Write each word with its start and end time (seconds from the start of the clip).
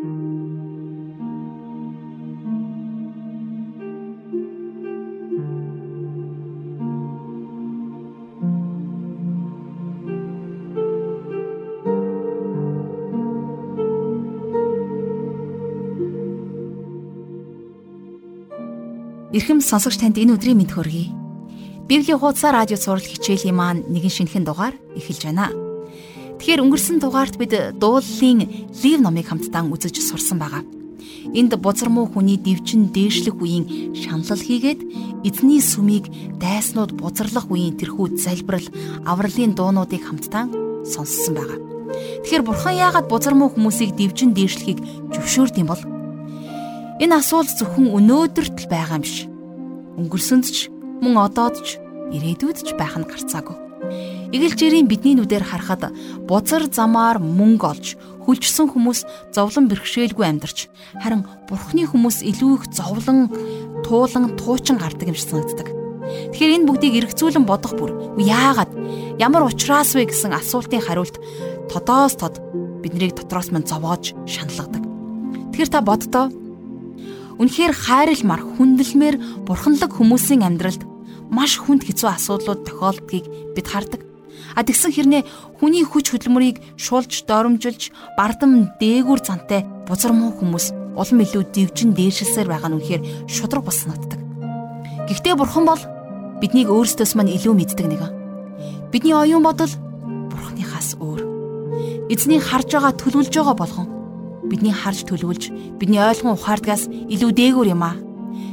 Ирхэм 0.00 0.16
сонсогч 19.60 20.00
танд 20.00 20.16
энэ 20.16 20.32
өдрийн 20.32 20.56
мэд 20.56 20.72
хөргий. 20.72 21.12
Библийн 21.84 22.16
хуудасаар 22.16 22.64
радио 22.64 22.80
сурал 22.80 23.04
хичээлийн 23.04 23.52
маань 23.52 23.84
нэгэн 23.92 24.08
шинэхэн 24.08 24.48
дугаар 24.48 24.72
эхэлж 24.96 25.28
байна. 25.28 25.69
Тэгэхээр 26.50 26.66
өнгөрсөн 26.66 26.98
дугаарт 26.98 27.38
бид 27.38 27.54
дууллын 27.78 28.42
Лив 28.82 28.98
номыг 28.98 29.30
хамтдаа 29.30 29.62
үзэж 29.70 30.02
сурсан 30.02 30.42
байгаа. 30.42 30.66
Энд 31.30 31.54
бузар 31.62 31.94
муу 31.94 32.10
хүний 32.10 32.42
дивчин 32.42 32.90
дээшлэх 32.90 33.38
үеийн 33.38 33.94
шаналл 33.94 34.34
хийгээд 34.34 34.82
эзний 35.22 35.62
сүмийг 35.62 36.10
дайснууд 36.42 36.98
бузарлах 36.98 37.46
үеийн 37.54 37.78
тэрхүү 37.78 38.18
залбирал 38.18 38.66
авралын 39.06 39.54
дуунуудыг 39.54 40.02
хамтдаа 40.02 40.50
сонссон 40.82 41.38
байгаа. 41.38 41.58
Тэгэхээр 42.26 42.42
бурхан 42.42 42.82
яагаад 42.82 43.06
бузар 43.06 43.38
муу 43.38 43.54
хүмүүсийг 43.54 43.94
дивчин 43.94 44.34
дээшлэхийг 44.34 44.82
зөвшөөрд 45.14 45.54
юм 45.54 45.70
бол 45.70 45.82
Энэ 46.98 47.14
асуулт 47.14 47.46
зөвхөн 47.62 47.94
өнөөдөрт 47.94 48.66
л 48.66 48.66
байгаа 48.66 48.98
юм 48.98 49.06
биш. 49.06 49.30
Өнгөрсөнд 50.02 50.50
ч 50.50 50.66
мөн 50.98 51.14
одоод 51.14 51.62
ч 51.62 51.78
ирээдүйд 52.10 52.58
ч 52.66 52.74
байх 52.74 52.98
нь 52.98 53.06
гарцаагүй. 53.06 53.54
Игэлжээрийн 54.30 54.86
бидний 54.86 55.18
нүдээр 55.18 55.42
харахад 55.42 55.90
бузар 56.30 56.70
замаар 56.70 57.18
мөнгө 57.18 57.66
олж 57.66 57.86
хүлжсэн 58.22 58.70
хүмүүс 58.70 59.02
зовлон 59.34 59.66
бэрхшээлгүй 59.66 60.22
амьдарч 60.22 60.70
харин 61.02 61.26
бурхны 61.50 61.82
хүмүүс 61.90 62.22
илүү 62.22 62.50
их 62.54 62.64
зовлон 62.70 63.26
туулан 63.82 64.38
туучин 64.38 64.78
гардаг 64.78 65.10
юм 65.10 65.18
шиг 65.18 65.34
санагддаг. 65.34 65.68
Тэгэхээр 66.30 66.54
энэ 66.62 66.68
бүгдийг 66.70 66.94
эргцүүлэн 67.10 67.42
бодох 67.42 67.74
бүр 67.74 67.90
яагаад 68.22 68.70
ямар 69.18 69.50
ухраас 69.50 69.98
вэ 69.98 70.06
гэсэн 70.06 70.30
асуултын 70.30 70.78
хариулт 70.78 71.18
тодоос 71.66 72.14
тод 72.14 72.38
биднийг 72.86 73.18
дотроос 73.18 73.50
мань 73.50 73.66
зовоож 73.66 74.14
шаналгадаг. 74.30 74.82
Тэгэхээр 75.50 75.70
та 75.74 75.82
боддоо 75.82 76.30
Үнэхээр 77.40 77.72
хайралмар 77.72 78.44
хүндэлмээр 78.44 79.16
бурханлаг 79.48 79.96
хүмүүсийн 79.96 80.44
амьдралд 80.44 80.84
маш 81.32 81.56
хүнд 81.56 81.88
хэцүү 81.88 82.12
асуудлууд 82.12 82.68
тохиолдгийг 82.68 83.24
бид 83.56 83.64
хардаг. 83.64 84.09
А 84.56 84.66
тэгсэн 84.66 84.90
хэрнээ 84.90 85.22
хүний 85.58 85.84
хүч 85.86 86.10
хөдөлмөрийг 86.10 86.58
шулж 86.74 87.24
доромжилж 87.26 87.94
бардам 88.18 88.70
дээгүр 88.80 89.20
зантай 89.22 89.62
бузар 89.86 90.12
муу 90.12 90.34
хүмүүс 90.34 90.74
улам 90.98 91.18
илүү 91.22 91.42
дивжин 91.54 91.94
дээшилсээр 91.94 92.50
байгаа 92.50 92.70
нь 92.70 92.76
үнэхээр 92.78 93.02
шудраг 93.30 93.64
бас 93.64 93.86
санагддаг. 93.86 94.20
Гэхдээ 95.06 95.34
бурхан 95.38 95.64
бол 95.66 95.82
биднийг 96.42 96.68
өөрсдөөс 96.70 97.14
мань 97.14 97.30
илүү 97.30 97.54
мэддэг 97.54 97.86
нэг. 97.86 98.02
Бидний 98.90 99.14
оюун 99.14 99.46
бодол 99.46 99.70
бурханыхаас 100.30 100.98
өөр. 100.98 101.22
Эзний 102.10 102.42
харж 102.42 102.74
байгаа 102.74 102.92
төлөвлөж 102.98 103.30
байгаа 103.30 103.54
болгон 103.54 103.88
бидний 104.50 104.74
харж 104.74 105.06
төлөвлөж 105.06 105.78
бидний 105.78 106.02
ойлгон 106.02 106.34
ухаардгаас 106.34 106.90
илүү 106.90 107.30
дээгүүр 107.38 107.70
юм 107.70 107.82
аа. 107.86 108.09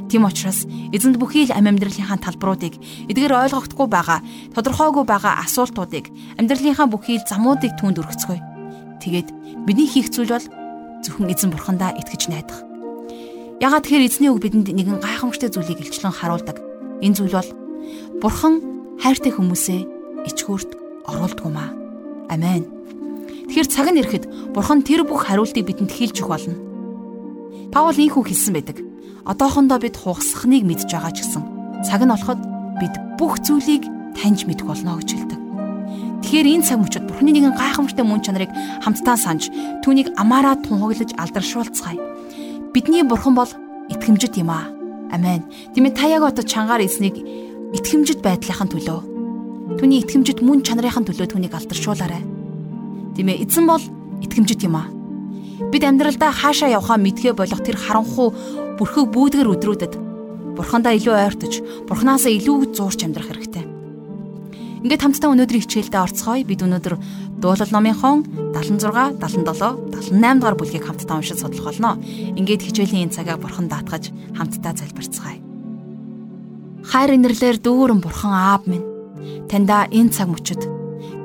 Тийм 0.08 0.23
учраас 0.23 0.63
эзэнд 0.95 1.19
бүхий 1.19 1.47
л 1.47 1.55
амь 1.55 1.67
амьдралынхаа 1.67 2.19
талбаруудыг 2.19 2.80
эдгээр 3.11 3.52
ойлгохдохгүй 3.52 3.88
байгаа, 3.91 4.23
тодорхойгүй 4.55 5.03
байгаа 5.03 5.44
асуултуудыг 5.44 6.08
амьдралынхаа 6.39 6.88
бүхий 6.88 7.19
л 7.19 7.27
замуудыг 7.27 7.75
түнд 7.75 8.00
өргөцгөе. 8.00 8.39
Тэгээд 9.03 9.30
бидний 9.67 9.88
хийх 9.88 10.08
зүйл 10.09 10.31
бол 10.31 10.47
зөвхөн 11.03 11.31
эзэн 11.31 11.52
бурхандаа 11.52 11.91
итгэж 12.00 12.31
найдах. 12.31 12.63
Ягаад 13.59 13.83
тэгэхээр 13.83 14.08
эзний 14.08 14.31
үг 14.31 14.41
бидэнд 14.47 14.72
нэгэн 14.72 15.03
гайхамшигт 15.03 15.52
зүйлийг 15.52 15.83
илчлэн 15.83 16.16
харуулдаг. 16.16 16.61
Энэ 17.03 17.17
зүйл 17.19 17.35
бол 17.35 17.50
бурхан 18.24 18.63
хайртай 19.03 19.35
хүмүүсээ 19.35 19.81
ичгүүрт 20.29 20.72
оруулдаг 21.09 21.45
юм 21.45 21.57
аа. 21.57 21.72
Амен. 22.29 22.63
Тэгэхээр 23.47 23.68
цаг 23.72 23.88
нь 23.91 24.00
ирэхэд 24.03 24.25
Бурхан 24.51 24.84
тэр 24.84 25.07
бүх 25.07 25.24
хариултыг 25.24 25.63
бидэнд 25.63 25.91
хэлж 25.91 26.19
өгөх 26.19 26.31
болно. 26.35 26.56
Паул 27.72 27.95
ийхүү 27.95 28.24
хэлсэн 28.28 28.53
байдаг. 28.53 28.78
Одоохондоо 29.27 29.77
бид 29.83 29.99
хугасхныг 29.99 30.63
мэдж 30.63 30.88
байгаа 30.88 31.11
ч 31.11 31.21
гэсэн 31.21 31.43
цаг 31.83 32.01
нь 32.01 32.11
болоход 32.15 32.39
бид 32.79 32.93
бүх 33.19 33.43
зүйлийг 33.43 33.83
таньж 34.15 34.47
мэдэх 34.47 34.63
болно 34.63 34.95
гэж 34.97 35.09
хэлдэг. 35.13 35.39
Тэгэхээр 36.23 36.47
энэ 36.47 36.65
цаг 36.65 36.79
мөчид 36.79 37.03
Бурханы 37.05 37.31
нэгэн 37.35 37.59
гайхамшигтай 37.59 38.05
мөн 38.07 38.23
чанарыг 38.23 38.51
хамтдаа 38.81 39.19
санаж 39.19 39.51
түүнийг 39.83 40.15
амаараа 40.15 40.55
тунхаглаж 40.63 41.11
алдаршуулцгаая. 41.19 41.99
Бидний 42.73 43.03
Бурхан 43.03 43.35
бол 43.35 43.51
итгэмжит 43.91 44.39
юм 44.39 44.49
аа. 44.51 44.71
Амен. 45.11 45.44
Тиймээ 45.75 45.94
та 45.94 46.07
яг 46.07 46.23
одоо 46.23 46.44
чангаар 46.44 46.83
эснийг 46.83 47.19
итгэмжит 47.75 48.23
байдлынхаа 48.23 48.67
төлөө 48.67 48.99
түүний 49.77 50.01
итгэмжит 50.03 50.39
мөн 50.41 50.63
чанарын 50.63 51.05
төлөө 51.05 51.27
түүнийг 51.27 51.53
алдаршуулаарай. 51.53 52.23
Тийм 53.15 53.27
ээ 53.27 53.44
эзэн 53.45 53.67
бол 53.67 53.83
итгэмжит 54.23 54.63
юм 54.63 54.79
аа. 54.79 54.97
Бид 55.57 55.84
амьдралдаа 55.84 56.29
хаашаа 56.29 56.69
явхаа 56.69 57.01
мэдхээ 57.01 57.34
болох 57.34 57.62
тэр 57.66 57.81
харанхуу 57.81 58.29
бүрхэг 58.78 59.09
бүүдгэр 59.09 59.50
өдрүүдэд 59.57 59.94
бурхандаа 60.57 60.94
илүү 60.97 61.16
ойртож, 61.18 61.53
бурхнаасаа 61.90 62.34
илүү 62.34 62.73
зуурч 62.78 63.06
амьдрах 63.06 63.29
хэрэгтэй. 63.29 63.66
Ингээд 64.85 65.01
хамтдаа 65.01 65.34
өнөөдрийн 65.34 65.66
хичээлдээ 65.66 66.01
орцгоё. 66.01 66.45
Бид 66.45 66.62
өнөөдөр 66.62 66.95
дуулал 67.41 67.72
номынхон 67.73 68.25
76, 68.53 69.18
77, 69.18 70.13
78 70.13 70.38
дугаар 70.38 70.57
бүлгийг 70.57 70.85
хамтдаа 70.85 71.18
уншиж 71.18 71.41
судлах 71.41 71.74
болно. 71.74 71.97
Ингээд 72.38 72.62
хичээлийн 72.62 73.09
энэ 73.09 73.16
цагаа 73.18 73.38
бурхан 73.41 73.69
даатгаж 73.69 74.13
хамтдаа 74.38 74.74
залбирцгаая. 74.78 75.41
Хайр 76.85 77.09
инэрлэр 77.18 77.57
дүүрэн 77.57 78.01
бурхан 78.01 78.34
аав 78.34 78.69
минь 78.69 78.85
таньда 79.50 79.89
энэ 79.89 80.13
цаг 80.13 80.29
мөчид 80.29 80.76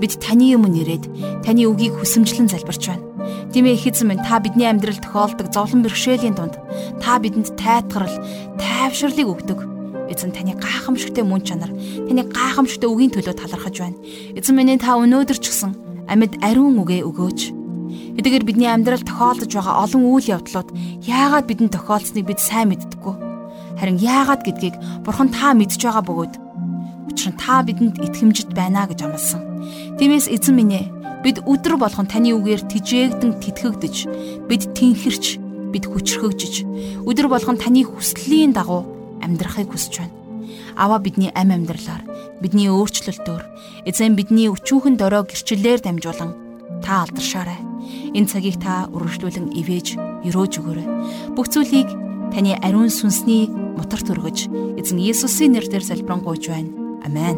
бид 0.02 0.18
таны 0.18 0.50
юм 0.50 0.66
нэрээд 0.66 1.06
таны 1.46 1.62
үгийг 1.70 1.94
хүсэмжлэн 1.94 2.50
залбирч 2.50 2.90
байна. 2.90 3.06
Тимээ 3.54 3.78
их 3.78 3.86
эзэн 3.86 4.10
минь 4.10 4.24
та 4.26 4.42
бидний 4.42 4.66
амьдрал 4.66 4.98
тохиолдог 4.98 5.54
зовлон 5.54 5.86
бэрхшээлийн 5.86 6.34
дунд 6.34 6.58
та 6.98 7.22
бидэнд 7.22 7.54
тайтгарал, 7.54 8.10
тайвширлыг 8.58 9.28
өгдөг. 9.30 9.58
Эзэн 10.10 10.34
таны 10.34 10.58
гайхамшигтэ 10.58 11.22
мөн 11.22 11.46
чанар, 11.46 11.70
таны 11.70 12.26
гайхамшигтэ 12.26 12.90
үгийн 12.90 13.14
төлөө 13.14 13.38
талархаж 13.38 13.78
байна. 13.78 14.02
Эзэн 14.34 14.58
минь 14.58 14.82
та 14.82 14.98
өнөөдөр 14.98 15.38
ч 15.38 15.54
гэсэн 15.54 15.72
амьд 16.10 16.42
ариун 16.42 16.82
үгээ 16.82 17.06
өгөөч. 17.06 17.40
Эдгээр 18.19 18.44
бидний 18.44 18.66
амьдрал 18.66 19.06
тохиолдож 19.06 19.54
байгаа 19.54 19.86
олон 19.86 20.02
үйл 20.10 20.34
явдлууд 20.34 20.69
яагаад 21.06 21.46
бидэнд 21.46 21.72
тохиолдсныг 21.78 22.26
бид 22.26 22.40
сайн 22.42 22.74
мэддэггүй. 22.74 23.14
Харин 23.78 23.96
яагаад 24.02 24.42
гэдгийг 24.44 24.76
Бурхан 25.06 25.32
та 25.32 25.54
мэдж 25.56 25.80
байгаа 25.80 26.04
бөгөөд 26.04 26.41
учир 27.22 27.34
нь 27.34 27.38
та 27.38 27.62
бидэнд 27.62 28.03
итгэмжит 28.03 28.50
байна 28.50 28.91
гэж 28.91 29.06
амласан. 29.06 29.43
Тиймээс 29.99 30.27
эзэн 30.27 30.59
минь 30.59 30.75
ээ 30.75 30.87
бид 31.22 31.38
өдр 31.47 31.78
болгон 31.78 32.10
таны 32.10 32.34
үгээр 32.34 32.66
тижээгдэн 32.66 33.38
тэтгэгдэж 33.38 33.97
бид 34.50 34.62
тэнхэрч 34.75 35.38
бид 35.71 35.84
хүчрхэгжиж 35.87 36.66
өдр 37.06 37.31
болгон 37.31 37.62
таны 37.62 37.87
хүслийн 37.87 38.50
дагуу 38.50 38.82
амьдрахыг 39.22 39.71
хүсэж 39.71 40.03
байна. 40.03 40.19
Аваа 40.75 40.99
бидний 40.99 41.31
амь 41.31 41.55
амьдралаар 41.55 42.03
бидний 42.43 42.66
өөрчлөлтөөр 42.66 43.87
эзэн 43.87 44.19
бидний 44.19 44.50
өчүүхэн 44.50 44.99
дорой 44.99 45.22
гэрчлэлээр 45.22 45.78
дамжуулан 45.78 46.34
та 46.82 47.06
алдаршаарай. 47.06 47.61
Энэ 48.19 48.27
цагийг 48.27 48.59
та 48.59 48.91
өргөжлүүлэн 48.91 49.55
ивэж 49.62 50.27
өрөөж 50.27 50.53
өгөөрэй. 50.59 50.87
Бүх 51.38 51.47
зүйлийг 51.55 51.87
таны 52.34 52.59
ариун 52.59 52.91
сүнсний 52.91 53.47
мотор 53.78 54.03
төргөж 54.03 54.50
эзэн 54.81 54.99
Есүсийн 54.99 55.55
нэрээр 55.55 55.87
залбирanгуйж 55.87 56.50
байна. 56.50 56.81
Амен. 57.04 57.36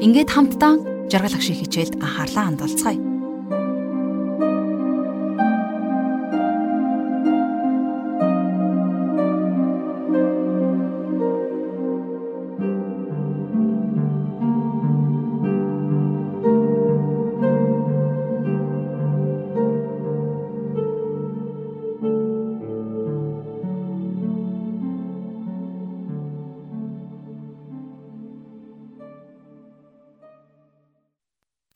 Ингээд 0.00 0.30
хамтдаа 0.30 0.78
жаргал 1.10 1.34
агшиг 1.34 1.56
хичээлд 1.58 1.98
анхаарлаа 1.98 2.44
хандуулцгаая. 2.46 3.09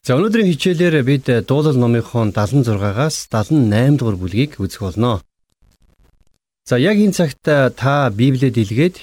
За 0.05 0.19
өнөөдрийн 0.21 0.53
хичээлээр 0.53 1.01
бид 1.01 1.25
дуулал 1.49 1.81
номынхон 1.81 2.37
76-аас 2.37 3.25
78 3.33 3.97
дугаар 3.97 4.21
бүлгийг 4.21 4.61
үзэх 4.61 4.85
болно. 4.85 5.25
За 6.69 6.77
яг 6.77 7.01
энэ 7.01 7.17
цагт 7.17 7.41
та 7.41 8.13
Библиэд 8.13 8.53
илгээд 8.53 9.01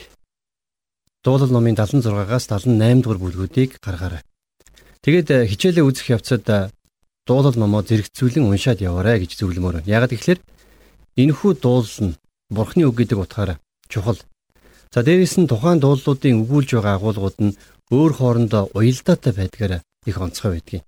дуулал 1.25 1.50
номын 1.50 1.74
76-аас 1.74 2.45
78 2.69 3.01
дугаар 3.01 3.18
бүлгүүдийг 3.18 3.81
гаргаарай. 3.81 4.21
Тэгээд 5.01 5.50
хичээлээ 5.50 5.81
үзэх 5.89 6.21
явцад 6.21 6.69
дуулал 7.25 7.57
номоо 7.57 7.81
зэрэгцүүлэн 7.81 8.45
уншаад 8.45 8.86
яваарай 8.86 9.25
гэж 9.25 9.42
зөвлөмөр 9.42 9.81
байна. 9.81 9.89
Яг 9.89 10.06
тэгэхээр 10.06 10.38
Энэхүү 11.18 11.51
дуулал 11.57 12.13
нь 12.13 12.18
Бурхны 12.54 12.86
үг 12.86 13.01
гэдэг 13.01 13.18
утгаараа 13.18 13.57
чухал. 13.89 14.21
За 14.94 15.01
дээрээс 15.01 15.42
нь 15.42 15.50
тухайн 15.50 15.81
дуулуудын 15.81 16.45
өгүүлж 16.45 16.77
байгаа 16.77 17.01
агуулгууд 17.01 17.38
нь 17.42 17.57
өөр 17.89 18.12
хоорондоо 18.13 18.69
уялдаатай 18.77 19.33
байдгаараа 19.33 19.81
их 20.06 20.21
онцгой 20.21 20.62
байдгийг. 20.62 20.86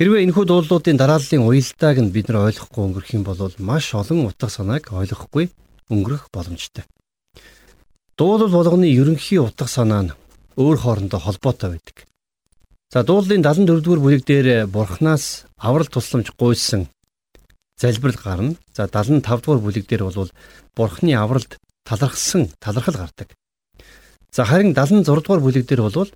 Хэрвээ 0.00 0.24
энэхүү 0.24 0.48
дуулуудын 0.48 0.96
дарааллын 0.96 1.44
уялдааг 1.44 2.00
нь 2.00 2.08
бид 2.08 2.32
нар 2.32 2.48
ойлгохгүй 2.48 2.82
өнгөрөх 2.88 3.12
юм 3.20 3.20
бол 3.20 3.52
маш 3.60 3.92
олон 3.92 4.32
утга 4.32 4.48
санааг 4.48 4.88
ойлгохгүй 4.96 5.52
өнгөрөх 5.92 6.32
боломжтой. 6.32 6.88
Дуулал 8.16 8.48
болгоны 8.48 8.88
ерөнхий 8.88 9.36
утга 9.44 9.68
санаа 9.68 10.08
нь 10.08 10.16
өөр 10.56 10.76
хоорондоо 10.80 11.20
холбоотой 11.20 11.76
байдаг. 11.76 12.08
За 12.88 13.04
дуулалын 13.04 13.44
74-р 13.44 14.00
бүлэг 14.00 14.24
дээр 14.24 14.64
бурхнаас 14.72 15.44
аврал 15.60 15.92
тусламж 15.92 16.32
гуйсан 16.32 16.88
залбирал 17.76 18.16
гарна. 18.24 18.56
За 18.72 18.88
75-р 18.88 19.60
бүлэг 19.60 19.84
дээр 19.84 20.08
бол 20.08 20.32
бурхны 20.72 21.12
авралд 21.12 21.60
талархсан 21.84 22.48
талархал 22.56 23.04
гардаг. 23.04 23.36
За 24.32 24.48
харин 24.48 24.72
76-р 24.72 25.44
бүлэг 25.44 25.68
дээр 25.68 25.92
бол 25.92 26.08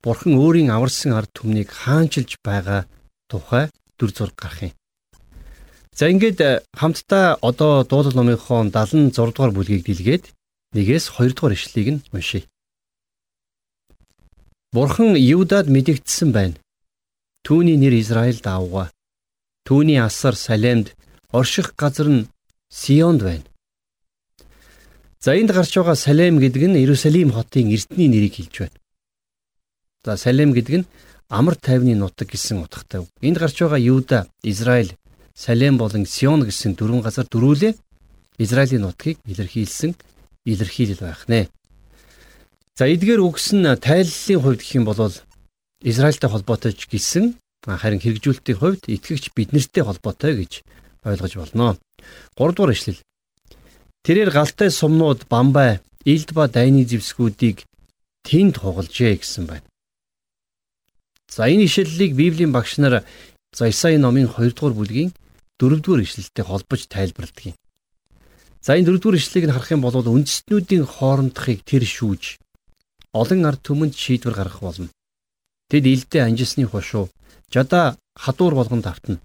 бурхан 0.00 0.40
өөрийн 0.40 0.72
аварсан 0.72 1.12
ард 1.12 1.36
түмнийг 1.36 1.68
хаанчилж 1.68 2.40
байгаа 2.40 2.88
тухай 3.30 3.70
дүр 3.98 4.10
зураг 4.12 4.36
гарах 4.36 4.62
юм. 4.62 4.72
За 5.96 6.10
ингээд 6.12 6.40
э, 6.40 6.62
хамтдаа 6.76 7.38
одоо 7.40 7.84
дуулал 7.84 8.14
номынхоо 8.16 8.64
76 8.68 9.16
дугаар 9.32 9.52
бүлгийг 9.54 9.82
дэлгээд 9.86 10.24
нэгээс 10.76 11.04
2 11.16 11.32
дугаар 11.32 11.56
ишлэгийг 11.56 11.88
нь 11.94 12.04
уншийе. 12.12 12.44
Бурхан 14.72 15.16
Юдад 15.16 15.66
мэдэгдсэн 15.72 16.30
байна. 16.36 16.60
Түүний 17.46 17.80
нэр 17.80 17.94
Израиль 18.02 18.44
даавга. 18.44 18.92
Түүний 19.64 19.98
асар 20.02 20.34
Салемд, 20.36 20.92
орших 21.32 21.72
газар 21.80 22.08
нь 22.12 22.28
Сионд 22.68 23.22
байна. 23.22 23.46
За 25.26 25.34
энд 25.34 25.50
гарч 25.50 25.72
байгаа 25.74 25.96
Салем 25.96 26.38
гэдэг 26.38 26.62
нь 26.68 26.78
Иерусалим 26.78 27.32
хотын 27.32 27.72
эртний 27.72 28.08
нэрийг 28.12 28.36
хэлж 28.36 28.54
байна. 28.62 28.78
За 30.04 30.16
Салем 30.16 30.52
гэдэг 30.52 30.74
нь 30.78 30.88
амар 31.28 31.56
тайвны 31.56 31.94
нутаг 31.94 32.30
гэсэн 32.30 32.62
утгатай. 32.62 33.06
Энд 33.20 33.38
гарч 33.38 33.60
байгаа 33.60 33.78
Юда, 33.78 34.26
Израиль, 34.42 34.96
Салем 35.34 35.76
болон 35.76 36.06
Сион 36.06 36.44
гэсэн 36.44 36.74
дөрвөн 36.74 37.02
газар 37.02 37.26
дөрүүлээ 37.28 37.74
Израилийн 38.38 38.82
нутгийг 38.88 39.18
илэрхийлсэн 39.24 39.94
илэрхийлэл 40.44 41.02
байх 41.04 41.28
нэ. 41.28 41.48
За 42.76 42.88
эдгээр 42.88 43.20
үгс 43.20 43.52
нь 43.52 43.64
тайллын 43.64 44.40
хувьд 44.40 44.60
гэх 44.60 44.76
юм 44.76 44.84
бол 44.84 45.12
Израильтай 45.82 46.30
холбоотой 46.30 46.72
ч 46.72 46.88
гэсэн 46.88 47.36
харин 47.64 48.00
хэрэгжүүлэлтийн 48.00 48.58
хувьд 48.58 48.82
итгэгч 48.88 49.34
биднэртэй 49.34 49.84
холбоотой 49.84 50.32
гэж 50.40 50.52
ойлгож 51.04 51.34
болно. 51.36 51.76
3 52.36 52.54
дугаар 52.54 52.72
ишлэл. 52.72 53.00
Тэрээр 54.04 54.30
галтай 54.30 54.70
сумнууд 54.70 55.26
бамбай, 55.28 55.80
илд 56.04 56.30
ба 56.32 56.46
дайны 56.46 56.86
зевсгүүдийг 56.86 57.66
тэнд 58.22 58.62
хугалжээ 58.62 59.18
гэсэн 59.18 59.44
байна. 59.50 59.66
За 61.28 61.48
энэ 61.50 61.66
ишлэлийг 61.66 62.14
Библийн 62.14 62.52
багш 62.52 62.78
нар 62.78 63.04
за 63.52 63.68
Исаи 63.68 63.96
номын 63.98 64.28
2 64.28 64.54
дугаар 64.54 64.74
бүлгийн 64.74 65.10
4 65.58 65.80
дугаар 65.82 66.02
ишлэлтэй 66.02 66.44
холбож 66.44 66.86
тайлбарладаг 66.86 67.44
юм. 67.50 67.56
За 68.62 68.76
энэ 68.78 68.86
4 68.86 68.98
дугаар 69.00 69.18
ишлэлийг 69.18 69.50
харах 69.50 69.70
юм 69.72 69.82
бол 69.82 69.96
үндэстнүүдийн 69.96 70.84
хоорондохыг 70.86 71.60
тэр 71.64 71.84
шүүж 71.84 72.38
олон 73.16 73.40
ард 73.48 73.60
түмэнд 73.64 73.94
шийдвэр 73.96 74.34
гаргах 74.36 74.60
болно. 74.60 74.88
Тэд 75.70 75.84
илдээ 75.88 76.22
анжисны 76.28 76.68
хушуу 76.68 77.08
жада 77.50 77.96
хадуур 78.14 78.54
болгон 78.54 78.82
давтна. 78.84 79.18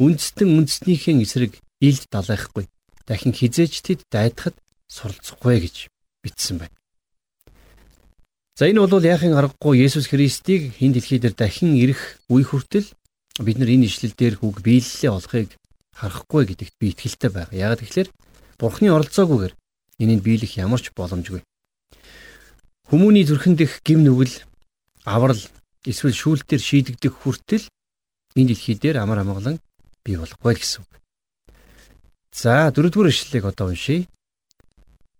Үндэстэн 0.00 0.48
үндэснийхэн 0.56 1.20
эсрэг 1.20 1.60
илд 1.84 2.08
далайхгүй. 2.08 2.64
Дахин 3.06 3.36
хизээч 3.36 3.84
тэд 3.84 4.00
дайдахад 4.08 4.56
суралцахгүй 4.88 5.60
гэж 5.60 5.76
бичсэн 6.24 6.58
байна. 6.58 6.79
За 8.60 8.68
энэ 8.68 8.84
бол 8.84 9.00
яахын 9.00 9.32
аргагүй 9.32 9.88
Есүс 9.88 10.12
Христийг 10.12 10.76
хэн 10.76 10.92
дэлхий 10.92 11.16
дээр 11.16 11.32
дахин 11.32 11.80
ирэх 11.80 12.20
үе 12.28 12.44
хүртэл 12.44 12.92
бид 13.40 13.56
нар 13.56 13.72
энэ 13.72 13.88
ишлэл 13.88 14.12
дээр 14.12 14.36
үг 14.44 14.60
биелэлээ 14.60 15.08
олохыг 15.16 15.56
харахгүй 15.96 16.44
гэдэгт 16.44 16.76
би 16.76 16.92
итгэлтэй 16.92 17.32
байна. 17.32 17.56
Яг 17.56 17.80
тэгэхээр 17.80 18.12
Бурхны 18.60 18.92
оролцоогүйгээр 18.92 19.56
энийг 20.04 20.20
биелэх 20.20 20.60
ямар 20.60 20.76
ч 20.76 20.92
боломжгүй. 20.92 21.40
Хүмүүний 22.92 23.24
зүрхэн 23.24 23.56
дэх 23.56 23.80
гим 23.80 24.04
нүгэл, 24.04 24.44
аврал, 25.08 25.40
эсвэл 25.88 26.12
шүүлтээр 26.12 26.60
шийдэгдэх 26.60 27.16
хүртэл 27.16 27.64
энэ 28.36 28.52
дэлхий 28.52 28.76
дээр 28.76 29.00
амар 29.00 29.24
амгалан 29.24 29.56
бий 30.04 30.20
болохгүй 30.20 30.60
гэсэн 30.60 30.84
үг. 30.84 30.92
За 32.36 32.68
дөрөвдүгээр 32.76 33.08
ишлэлийг 33.08 33.56
одоо 33.56 33.72
уншийе. 33.72 34.04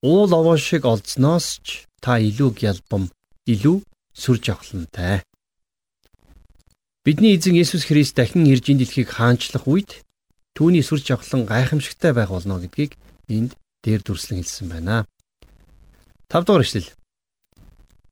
Уул 0.04 0.28
овоо 0.28 0.60
шиг 0.60 0.84
олдсноос 0.84 1.64
ч 1.64 1.88
та 2.04 2.20
илүү 2.20 2.52
гялбам 2.52 3.08
илүү 3.46 3.80
сүр 4.12 4.36
жавхлантай. 4.42 5.22
Бидний 7.04 7.36
эзэн 7.36 7.56
Есүс 7.56 7.88
Христ 7.88 8.16
дахин 8.16 8.44
ирж 8.44 8.68
энэ 8.68 8.84
дэлхийг 8.84 9.08
хаанчлах 9.08 9.64
үед 9.64 10.04
түүний 10.52 10.84
сүр 10.84 11.00
жавхлан 11.00 11.48
гайхамшигтай 11.48 12.12
байх 12.12 12.28
болно 12.28 12.60
гэдгийг 12.60 13.00
энд 13.32 13.56
дээр 13.80 14.04
дүрслэн 14.04 14.44
хэлсэн 14.44 14.68
байна. 14.68 15.08
5 16.28 16.44
дугаар 16.44 16.64
эшлэл. 16.66 16.92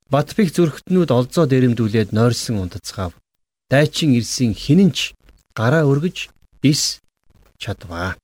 Батбих 0.09 0.57
зүрхтнүүд 0.57 1.11
олзоо 1.13 1.45
дээрэмдүүлээд 1.45 2.17
нойрсон 2.17 2.65
унтацгаав. 2.65 3.13
Дайчин 3.69 4.17
ирсэн 4.17 4.57
хинэнч 4.57 5.13
гараа 5.53 5.85
өргөж 5.85 6.33
ис 6.65 7.05
чадваа. 7.61 8.17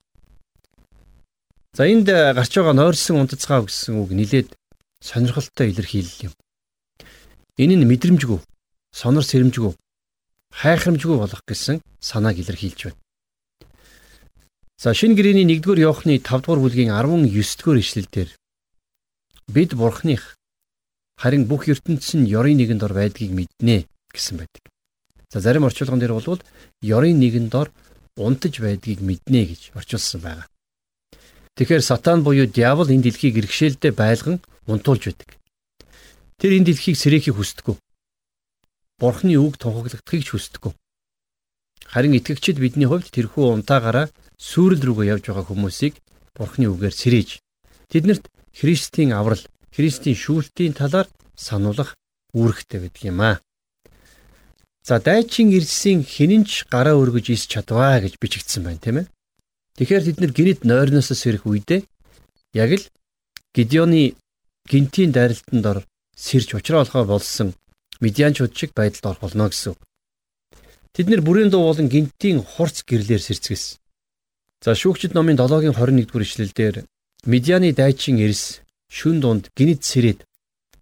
За 1.76 1.84
энд 1.84 2.08
гарч 2.08 2.56
байгаа 2.56 2.72
нойрсон 2.72 3.20
унтацгаав 3.20 3.68
гэсэн 3.68 4.00
үг 4.00 4.16
нилээд 4.16 4.48
сонирхолтой 5.04 5.68
илэрхийлэл 5.68 6.32
юм. 6.32 6.34
Энэ 7.58 7.78
нь 7.78 7.86
мэдрэмжгүй, 7.86 8.40
сонор 8.90 9.22
сэрэмжгүй, 9.22 9.72
хайхрамжгүй 10.50 11.16
болох 11.18 11.42
гэсэн 11.46 11.78
санааг 12.02 12.38
илэрхийлж 12.42 12.80
байна. 12.90 13.00
За 14.74 14.90
шинэ 14.94 15.14
гэрээний 15.14 15.46
1-р 15.46 15.78
Иохны 15.78 16.18
5-р 16.18 16.58
бүлгийн 16.58 16.90
19-р 16.90 17.78
ишлэлдэр 17.78 18.28
бид 19.54 19.70
бурхных 19.78 20.34
харин 21.16 21.46
бүх 21.46 21.70
ертөнцийн 21.70 22.26
ёрын 22.26 22.58
нэгэнд 22.58 22.82
ор 22.82 22.92
байдгийг 22.92 23.30
мэднэ 23.30 23.86
гэсэн 24.10 24.36
байдаг. 24.42 24.62
За 25.30 25.38
зарим 25.40 25.64
орчуулган 25.64 26.02
дээр 26.02 26.18
бол 26.18 26.42
ёрын 26.82 27.18
нэгэнд 27.22 27.54
ор 27.54 27.68
унтаж 28.18 28.58
байдгийг 28.58 28.98
мэднэ 28.98 29.40
гэж 29.46 29.62
орчуулсан 29.78 30.20
байгаа. 30.20 30.46
Тэгэхээр 31.54 31.82
сатан 31.86 32.26
буюу 32.26 32.46
диавол 32.50 32.90
энэ 32.90 33.14
дэлхийг 33.14 33.38
иргэшээлдээ 33.38 33.92
байлган 33.94 34.42
унтуулж 34.66 35.02
байдаг. 35.06 35.38
Тэр 36.40 36.52
энэ 36.58 36.66
дэлхийг 36.70 36.96
сэрэхийг 36.98 37.36
хүсдэггүй. 37.36 37.76
Бурхны 38.98 39.34
үг 39.38 39.54
тунхаглагдахыг 39.58 40.22
ч 40.26 40.28
хүсдэггүй. 40.34 40.72
Харин 41.92 42.16
итгэгчид 42.18 42.58
бидний 42.58 42.88
хувьд 42.88 43.10
тэрхүү 43.14 43.44
унтаагаараа 43.54 44.10
сүрэл 44.38 44.82
рүүгээ 44.82 45.10
явж 45.14 45.24
байгаа 45.30 45.46
хүмүүсийг 45.46 45.94
Бурхны 46.34 46.66
үгээр 46.72 46.94
сэрэж 46.94 47.28
тэднэрт 47.90 48.26
Христийн 48.54 49.14
аврал, 49.14 49.42
Христийн 49.74 50.18
шүүлтийн 50.18 50.74
талаар 50.74 51.06
сануулах 51.38 51.94
үүрэгтэй 52.34 52.78
байдаг 52.82 53.02
юм 53.06 53.20
аа. 53.22 53.36
За 54.82 54.98
дайчин 54.98 55.54
ирсэн 55.54 56.02
хинэнч 56.02 56.66
гараа 56.70 56.98
өргөж 56.98 57.30
ис 57.30 57.46
чадваа 57.46 58.02
гэж 58.02 58.18
бичигдсэн 58.18 58.62
байна 58.66 58.82
тийм 58.82 58.96
ээ. 59.02 59.06
Тэгэхээр 59.78 60.04
тэд 60.06 60.18
нэр 60.20 60.32
гинэд 60.34 60.60
нойрноос 60.66 61.10
сэрэх 61.14 61.46
үедээ 61.46 61.82
яг 62.54 62.70
л 62.78 62.84
Гидеоны 63.54 64.18
гинтийн 64.66 65.14
дайралтанд 65.14 65.66
ор 65.66 65.78
сэрж 66.16 66.54
учраалхаа 66.54 67.04
болсон 67.04 67.54
медианчууд 68.00 68.52
шиг 68.56 68.70
байдалд 68.74 69.06
орох 69.06 69.22
болно 69.22 69.48
гэсэн. 69.48 69.74
Тэд 70.94 71.06
нэр 71.10 71.22
бүрийн 71.26 71.50
дуу 71.50 71.66
болон 71.66 71.88
гинтийн 71.90 72.38
хурц 72.42 72.86
гэрлэр 72.86 73.22
сэрцгэс. 73.22 73.78
За 74.64 74.72
шүүгчд 74.74 75.12
номын 75.14 75.36
7-гийн 75.36 75.74
21-р 75.74 76.22
ишлэлдэр 76.22 76.76
медианы 77.26 77.72
дайчин 77.72 78.16
эрс 78.22 78.62
шүн 78.88 79.20
дунд 79.20 79.50
гинэд 79.58 79.82
сэрээд 79.82 80.20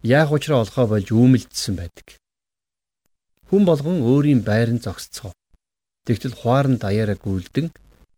яах 0.03 0.31
учраа 0.37 0.63
олохоо 0.63 0.87
болж 0.87 1.09
үүмэлдсэн 1.11 1.75
байдаг. 1.79 2.07
Хүн 3.49 3.63
болгон 3.65 4.05
өөрийн 4.05 4.43
байран 4.45 4.79
зогсцгоо. 4.85 5.33
Тэгтэл 6.07 6.35
хуаран 6.35 6.77
даяараа 6.77 7.17
гүйлдэн 7.17 7.71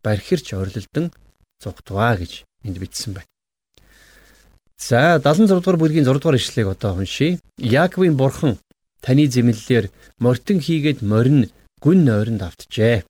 бархирч 0.05 0.55
орилдон 0.55 1.13
зугтваа 1.63 2.17
гэж 2.17 2.45
энд 2.67 2.77
бичсэн 2.83 3.13
байна. 3.15 3.34
За 4.89 5.17
76 5.17 5.49
дугаар 5.49 5.81
бүлгийн 5.81 6.05
6 6.05 6.21
дугаар 6.21 6.37
ишлэгийг 6.37 6.69
одоо 6.77 6.93
уншийе. 7.01 7.41
Яаковын 7.57 8.17
бурхан 8.21 8.61
таны 9.01 9.25
зэмлэлээр 9.33 9.89
мортон 10.21 10.61
хийгээд 10.61 11.01
морин 11.01 11.49
гүн 11.81 12.05
нойронд 12.05 12.43
автжээ. 12.45 13.09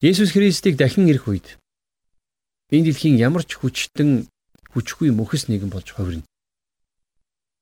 Есүс 0.00 0.32
Христийг 0.32 0.80
дахин 0.80 1.04
ирэх 1.12 1.28
үед 1.28 1.46
энэ 2.72 2.88
дэлхийн 2.88 3.20
ямар 3.20 3.44
ч 3.44 3.60
хүчтэн 3.60 4.24
хүчгүй 4.72 5.12
мөхс 5.12 5.52
нэгэн 5.52 5.68
болж 5.68 5.92
хувирна. 5.92 6.24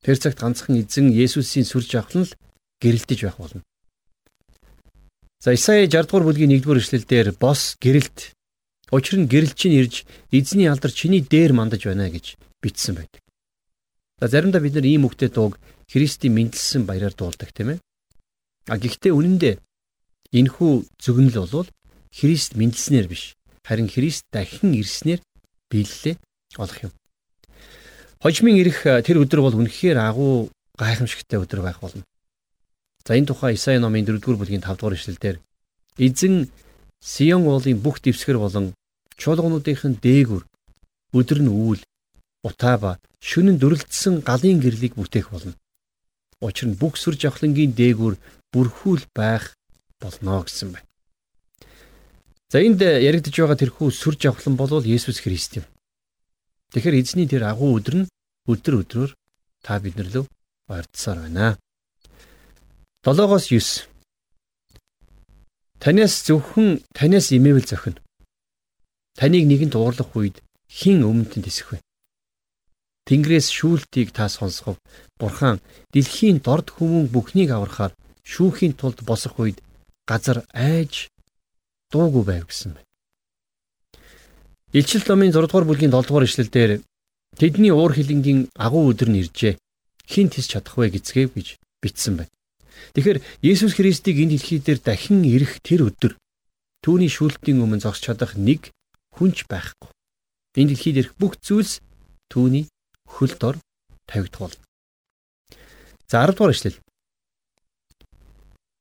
Тэр 0.06 0.18
цагт 0.22 0.38
ганцхан 0.38 0.78
эзэн 0.78 1.10
Есүсийн 1.10 1.66
сүр 1.66 1.82
жавхлан 1.82 2.30
л 2.30 2.36
гэрэлтэж 2.78 3.18
байх 3.26 3.38
болно. 3.42 3.66
За 5.42 5.50
Исаи 5.58 5.90
60 5.90 6.06
дугаар 6.06 6.26
бүлгийн 6.30 6.54
1 6.54 6.62
дугаар 6.62 6.78
ишлэлдэр 6.78 7.34
бос 7.34 7.74
гэрэлт 7.82 8.30
Учир 8.92 9.16
нь 9.18 9.26
гэрэл 9.26 9.56
чинь 9.56 9.80
ирж 9.80 10.04
эзний 10.28 10.68
алдар 10.68 10.92
чиний 10.92 11.24
дээр 11.24 11.56
мандаж 11.56 11.88
байна 11.88 12.12
гэж 12.12 12.36
бичсэн 12.60 13.00
байдаг. 13.00 13.24
За 14.20 14.28
заримдаа 14.28 14.60
бид 14.60 14.76
нар 14.76 14.84
ийм 14.84 15.08
үгтэй 15.08 15.32
дууг 15.32 15.56
Христийн 15.88 16.36
мэндэлсэн 16.36 16.84
баяраар 16.84 17.16
дуулдаг 17.16 17.56
тийм 17.56 17.74
ээ. 17.74 17.78
А 18.68 18.76
гэхдээ 18.76 19.16
үнэн 19.16 19.36
дээр 19.40 19.58
энэхүү 20.30 20.72
зөвгнөл 21.00 21.40
бол 21.48 21.68
Христ 22.12 22.52
мэндэлснээр 22.60 23.08
биш 23.08 23.32
харин 23.64 23.88
Христ 23.88 24.28
дахин 24.28 24.76
ирснээр 24.76 25.24
биелэлээ 25.72 26.16
олох 26.60 26.78
юм. 26.84 26.92
Хожмын 28.20 28.60
ирэх 28.60 28.84
тэр 28.84 29.24
өдөр 29.24 29.40
бол 29.40 29.56
үнэхээр 29.56 29.96
агуу 29.96 30.52
гайхамшигтай 30.76 31.40
өдөр 31.40 31.64
байх 31.64 31.80
болно. 31.80 32.04
За 33.08 33.16
энэ 33.16 33.32
тухай 33.32 33.56
Исаи 33.56 33.80
номын 33.80 34.04
4-р 34.04 34.36
бүлгийн 34.36 34.60
5-р 34.60 34.94
эшлэлдэр 34.94 35.36
эзэн 35.96 36.52
Сион 37.00 37.48
уулын 37.48 37.80
бүх 37.82 37.98
дэвсгэр 37.98 38.38
болон 38.38 38.76
чуулгануудынхын 39.20 39.98
дээгүр 40.04 40.42
өдөр 41.18 41.38
нь 41.42 41.52
үүл 41.52 41.80
утаава 42.46 42.98
шүнэн 43.22 43.56
дүрлэлтсэн 43.58 44.24
галын 44.26 44.58
гэрлийг 44.60 44.94
бүтээх 44.98 45.30
болно. 45.30 45.54
Учир 46.42 46.68
нь 46.68 46.78
бүх 46.80 46.98
сүр 46.98 47.14
жавхлангийн 47.14 47.72
дээгүр 47.78 48.14
бүрхүүл 48.52 49.04
байх 49.14 49.54
болно 50.02 50.42
гэсэн 50.42 50.74
байна. 50.74 50.88
За 52.50 52.58
энд 52.60 52.82
яригдж 52.82 53.32
байгаа 53.32 53.56
тэрхүү 53.56 53.88
сүр 53.94 54.18
жавхлан 54.18 54.58
бол 54.58 54.82
Есүс 54.82 55.22
Христ 55.22 55.62
юм. 55.62 55.66
Тэгэхээр 56.74 56.98
эзний 56.98 57.30
тэр 57.30 57.46
агуу 57.46 57.78
өдөр 57.78 58.04
нь 58.04 58.10
өдөр 58.50 58.74
өдрөөр 58.82 59.10
та 59.62 59.78
биднэр 59.78 60.08
лөө 60.12 60.24
ойртсоор 60.68 61.24
байна. 61.24 61.56
7-оос 63.06 63.48
9 63.54 63.86
Танаас 65.78 66.14
зөвхөн 66.26 66.82
танаас 66.94 67.32
имээвэл 67.32 67.66
зохино. 67.66 68.01
Таныг 69.18 69.44
нэгэнт 69.46 69.74
уурлах 69.76 70.10
үед 70.16 70.40
хин 70.68 71.04
өмнөд 71.04 71.44
тисэх 71.44 71.76
вэ? 71.76 71.78
Тэнгэрээс 73.06 73.48
шүүлтийг 73.50 74.14
та 74.14 74.28
сонсгов. 74.28 74.78
Бурхан 75.18 75.60
дэлхийн 75.92 76.38
дорд 76.38 76.70
хүмүүн 76.70 77.10
бүхнийг 77.10 77.50
аврахаар 77.50 77.92
шүүхийн 78.22 78.78
тулд 78.78 79.02
босох 79.02 79.36
үед 79.42 79.58
газар 80.06 80.46
айж 80.54 81.10
дуугүй 81.90 82.24
байв 82.24 82.46
гэсэн 82.46 82.78
байна. 82.78 82.88
Илчил 84.72 85.04
номын 85.04 85.34
6 85.34 85.50
дугаар 85.50 85.66
бүлгийн 85.68 85.92
7 85.92 86.08
дугаар 86.08 86.26
ишлэлдэр 86.26 86.70
тэдний 87.36 87.74
уур 87.74 87.92
хилэнгийн 87.92 88.48
агуу 88.56 88.88
өдөр 88.88 89.10
нь 89.10 89.20
иржээ. 89.20 89.58
Хин 90.08 90.28
тис 90.30 90.46
чадах 90.48 90.78
вэ 90.78 90.94
гэцгээв 90.94 91.30
гэж 91.34 91.48
бичсэн 91.82 92.16
байна. 92.22 92.32
Тэгэхээр 92.94 93.18
Есүс 93.42 93.74
Христийг 93.76 94.16
энэ 94.22 94.38
дэлхий 94.38 94.58
дээр 94.62 94.80
дахин 94.80 95.26
ирэх 95.26 95.60
тэр 95.60 95.92
өдөр 95.92 96.16
түүний 96.80 97.10
шүүлтийн 97.12 97.62
өмнө 97.62 97.84
зогсож 97.84 98.14
чадах 98.16 98.34
нэг 98.38 98.72
хүнч 99.16 99.46
байхгүй. 99.48 99.90
Энэ 100.56 100.76
дэлхийд 100.76 101.00
ирэх 101.00 101.14
бүх 101.16 101.36
зүйлс 101.40 101.80
түүний 102.32 102.68
хөл 103.08 103.34
дор 103.40 103.56
тавигдах 104.08 104.40
болно. 104.40 104.62
За 106.08 106.24
10 106.24 106.36
дугаар 106.36 106.52
ишлэл. 106.52 106.78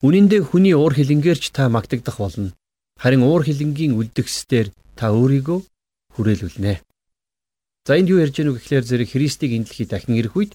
Үнэн 0.02 0.28
дээр 0.28 0.44
хүний 0.44 0.74
уур 0.76 0.94
хилэнгээрч 0.96 1.52
та 1.56 1.70
магтагдах 1.70 2.18
болно. 2.20 2.52
Харин 3.00 3.24
уур 3.24 3.44
хилэнгийн 3.46 3.96
үлдгэсээр 3.96 4.74
та 5.00 5.14
өөрийгөө 5.14 5.60
хүрээлүүлнэ. 6.18 6.82
За 7.88 7.98
энд 7.98 8.10
юу 8.10 8.20
ярьж 8.20 8.36
гэнэ 8.36 8.52
үг 8.52 8.60
гэхээр 8.62 8.86
зэрэг 8.86 9.10
Христийг 9.14 9.52
энэ 9.56 9.66
дэлхийд 9.66 9.90
дахин 9.90 10.20
ирэх 10.20 10.36
үед 10.36 10.52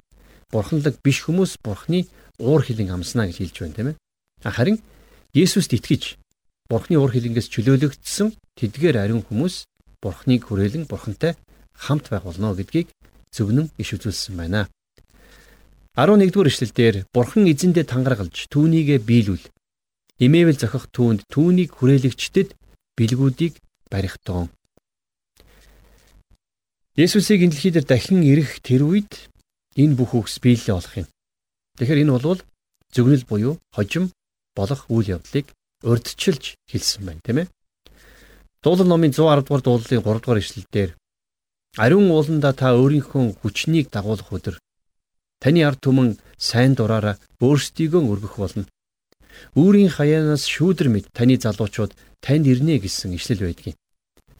бурханлаг 0.52 0.98
биш 1.02 1.26
хүмүүс 1.26 1.58
бурхны 1.64 2.06
уур 2.38 2.62
хилэн 2.62 2.92
амснаа 2.92 3.26
гэж 3.26 3.36
хэлж 3.40 3.56
байна 3.60 3.76
тийм 3.76 3.88
ээ. 3.90 3.96
Харин 4.46 4.78
Есүст 5.34 5.74
итгэж 5.74 6.16
бурхны 6.70 6.98
уур 6.98 7.12
хилэнгээс 7.14 7.48
чөлөөлөгдсөн 7.54 8.34
тэдгээр 8.58 8.96
ариун 9.02 9.22
хүмүүс 9.22 9.66
бурхныг 10.02 10.42
хүрээлэн 10.46 10.90
бурхантай 10.90 11.38
хамт 11.74 12.10
байх 12.10 12.26
болно 12.26 12.54
гэдгийг 12.54 12.90
зөвнөн 13.30 13.70
иш 13.78 13.94
үзүүлсэн 13.94 14.34
байна. 14.36 14.66
11 15.96 16.28
дугаар 16.28 16.52
эшлэлдэр 16.52 17.08
Бурхан 17.08 17.48
эзэндээ 17.48 17.88
тангаргалж 17.88 18.52
түүнийгэ 18.52 19.00
биелүүл. 19.00 19.44
Имээвэл 20.20 20.60
зохих 20.60 20.92
түүнд 20.92 21.24
түүнийг 21.32 21.72
хүрээлэгчдэд 21.72 22.52
бэлгүүдийг 23.00 23.56
барихтон. 23.88 24.52
Есүсийг 27.00 27.44
энэ 27.44 27.52
дэлхий 27.52 27.72
дээр 27.72 27.86
дахин 27.88 28.20
ирэх 28.24 28.60
тэр 28.60 28.84
үед 28.84 29.32
энэ 29.76 29.96
бүх 29.96 30.12
үгс 30.16 30.36
биелэлээ 30.40 30.76
олох 30.76 30.94
юм. 31.00 31.08
Тэгэхээр 31.80 32.02
энэ 32.04 32.12
бол 32.12 32.40
зөвнөл 32.92 33.24
буюу 33.28 33.54
хожим 33.72 34.12
болох 34.52 34.84
үйл 34.92 35.16
явдлыг 35.16 35.55
урдчилж 35.82 36.56
хэлсэн 36.70 37.02
байна, 37.04 37.20
тийм 37.24 37.38
ээ. 37.44 37.48
Дуулал 38.62 38.88
номын 38.88 39.12
110 39.12 39.44
дугаар 39.44 39.62
дуулалын 39.62 40.02
3 40.02 40.20
дугаар 40.22 40.40
ишлэлдэр 40.40 40.90
Ариун 41.76 42.08
ууланда 42.10 42.52
та 42.56 42.72
өөрийнхөө 42.72 43.36
хүчнийг 43.44 43.92
дагуулах 43.92 44.32
өдөр 44.32 44.56
таны 45.44 45.60
ард 45.68 45.80
түмэн 45.84 46.16
сайн 46.40 46.72
дураараа 46.72 47.20
өөрсдийгөө 47.44 48.02
өргөх 48.12 48.34
болно. 48.40 48.64
Үүрийн 49.52 49.92
хаяанаас 49.92 50.48
шүүдэр 50.48 50.88
мэд 50.88 51.12
таны 51.12 51.36
залуучууд 51.36 51.92
танд 52.24 52.44
ирнэ 52.48 52.80
гэсэн 52.80 53.12
ишлэл 53.12 53.44
байдгийг. 53.44 53.76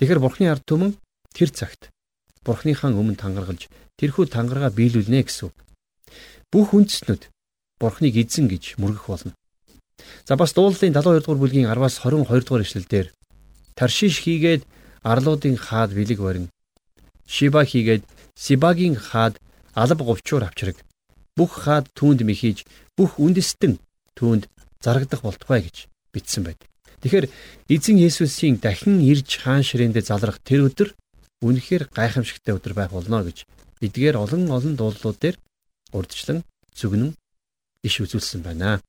Тэгэхэр 0.00 0.20
Бурхны 0.24 0.48
ард 0.48 0.64
түмэн 0.64 0.96
тэр 1.36 1.52
цагт 1.52 1.92
Бурхныхаа 2.40 2.96
өмнө 2.96 3.20
тангаргалж 3.20 3.68
тэрхүү 4.00 4.32
тангараа 4.32 4.72
биелүүлнэ 4.72 5.28
гэсэн. 5.28 5.52
Бүх 6.48 6.72
үндэстнүүд 6.72 7.28
Бурхныг 7.76 8.16
эзэн 8.16 8.48
гэж 8.48 8.80
мөргөх 8.80 9.06
болно. 9.12 9.32
За 10.28 10.36
бас 10.36 10.52
дуулалын 10.52 10.92
72 10.92 11.24
дугаар 11.24 11.40
бүлгийн 11.40 11.68
10-аас 11.70 12.00
22 12.02 12.44
дугаар 12.46 12.64
ишлэлдэр 12.64 13.06
таршиш 13.78 14.24
хийгээд 14.24 14.62
арлуудын 15.02 15.56
хаад 15.56 15.90
бэлэг 15.94 16.20
барин 16.20 16.46
Шиба 17.26 17.64
хийгээд 17.64 18.02
Сибагийн 18.34 18.94
хаад 18.94 19.40
алба 19.74 20.04
говчуур 20.04 20.44
авчраг. 20.44 20.76
Бүх 21.36 21.66
хаад 21.66 21.90
түүнд 21.98 22.22
мэхийж 22.22 22.64
бүх 22.96 23.18
үндэстэн 23.18 23.78
түүнд 24.16 24.48
зарагдах 24.80 25.22
болтугай 25.22 25.66
гэж 25.66 25.76
бичсэн 26.14 26.44
байдаг. 26.46 26.68
Тэгэхээр 27.02 27.26
эзэн 27.68 27.96
Есүсийн 28.00 28.56
дахин 28.62 29.04
ирж 29.04 29.42
хаан 29.42 29.62
ширээндээ 29.66 30.04
залрах 30.06 30.38
тэр 30.40 30.70
өдөр 30.70 30.94
үнэхээр 31.44 31.92
гайхамшигтай 31.92 32.56
өдөр 32.56 32.72
байх 32.72 32.90
болно 32.94 33.20
гэж 33.26 33.44
эдгээр 33.84 34.16
олон 34.16 34.48
олон 34.48 34.74
дуулууд 34.80 35.18
дээр 35.20 35.36
урдчлан 35.92 36.40
зүгнэн 36.72 37.12
иш 37.84 37.94
үзүүлсэн 38.00 38.40
байна. 38.40 38.80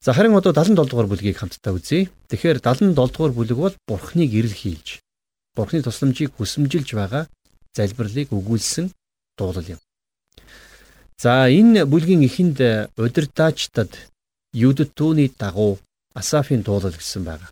За 0.00 0.12
харин 0.12 0.34
одоо 0.38 0.52
77 0.52 0.86
дугаар 0.86 1.10
бүлгийг 1.10 1.38
хамтдаа 1.38 1.74
үзье. 1.74 2.10
Тэгэхээр 2.30 2.62
77 2.62 2.94
дугаар 2.94 3.32
бүлэг 3.34 3.58
бол 3.58 3.74
Бурхныг 3.86 4.30
ирэл 4.30 4.54
хийлж 4.54 5.02
Бурхны 5.58 5.82
тусламжийг 5.82 6.38
хүсэмжилж 6.38 6.94
байгаа 6.94 7.26
залбирлыг 7.74 8.30
өгүүлсэн 8.30 8.94
дуулал 9.34 9.74
юм. 9.74 9.80
За 11.18 11.50
энэ 11.50 11.82
бүлгийн 11.82 12.22
эхэнд 12.22 12.94
удирдаачдад 12.94 13.90
юдтүүний 14.54 15.34
дагуу 15.34 15.82
Асафийн 16.14 16.62
дуулал 16.62 16.94
гэсэн 16.94 17.26
байна. 17.26 17.50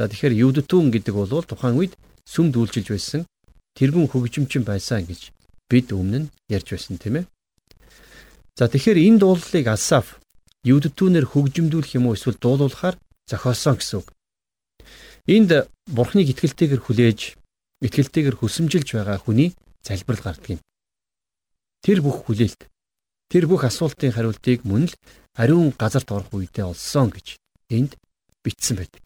За 0.00 0.08
тэгэхээр 0.08 0.40
юдтүүн 0.48 0.88
гэдэг 0.96 1.12
бол 1.12 1.44
тухайн 1.44 1.76
үед 1.76 1.92
сүм 2.24 2.48
дүүлжилж 2.56 2.88
байсан 2.88 3.28
тэргүүн 3.76 4.08
хөгжимчин 4.08 4.64
байсан 4.64 5.04
гэж 5.04 5.28
бид 5.68 5.92
өмнө 5.92 6.24
нь 6.24 6.30
ярьж 6.48 6.72
байсан 6.72 6.96
тийм 6.96 7.20
ээ. 7.20 7.24
За 8.56 8.64
тэгэхээр 8.72 8.96
энэ 8.96 9.20
дуулалыг 9.20 9.66
Асаф 9.68 10.16
юдтүүнээр 10.64 11.26
хөгжимдүүлэх 11.28 11.96
юм 11.98 12.10
уу 12.10 12.16
эсвэл 12.16 12.38
дуулуулахаар 12.40 12.96
зохиосон 13.28 13.76
гэсэн 13.78 13.96
үг. 14.02 14.08
Энд 15.28 15.50
Бурхныг 15.86 16.32
итгэлтэйгээр 16.32 16.82
хүлээж, 16.82 17.20
итгэлтэйгээр 17.84 18.36
хүсэмжилж 18.40 18.88
байгаа 18.96 19.18
хүний 19.20 19.52
залбирал 19.84 20.24
гардаг 20.24 20.50
юм. 20.56 20.60
Тэр 21.84 22.00
бүх 22.02 22.26
хүлээлт, 22.26 22.66
тэр 23.30 23.44
бүх 23.46 23.62
асуултын 23.68 24.16
хариултыг 24.16 24.64
мөн 24.64 24.88
л 24.88 24.94
ариун 25.36 25.70
газарт 25.76 26.10
орох 26.10 26.32
үедээ 26.32 26.66
олсон 26.66 27.12
гэж 27.12 27.36
энд 27.70 27.94
бичсэн 28.42 28.80
байдаг. 28.80 29.04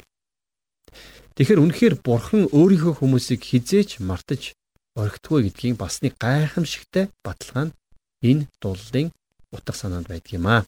Тэгэхээр 1.37 1.63
үнэхээр 1.65 1.95
Бурхан 2.01 2.49
өөрийнхөө 2.53 3.03
хүмүүсийг 3.03 3.41
хизээч 3.45 4.01
мартаж 4.01 4.55
орхитгүй 4.97 5.49
гэдгийг 5.49 5.77
бас 5.81 6.05
нэг 6.05 6.17
гайхамшигтай 6.21 7.09
баталгаа 7.25 7.73
нь 7.73 7.77
энэ 8.21 8.49
дуулалын 8.61 9.09
утга 9.53 9.73
санаанд 9.73 10.09
байдаг 10.09 10.33
юм 10.37 10.47
аа. 10.47 10.63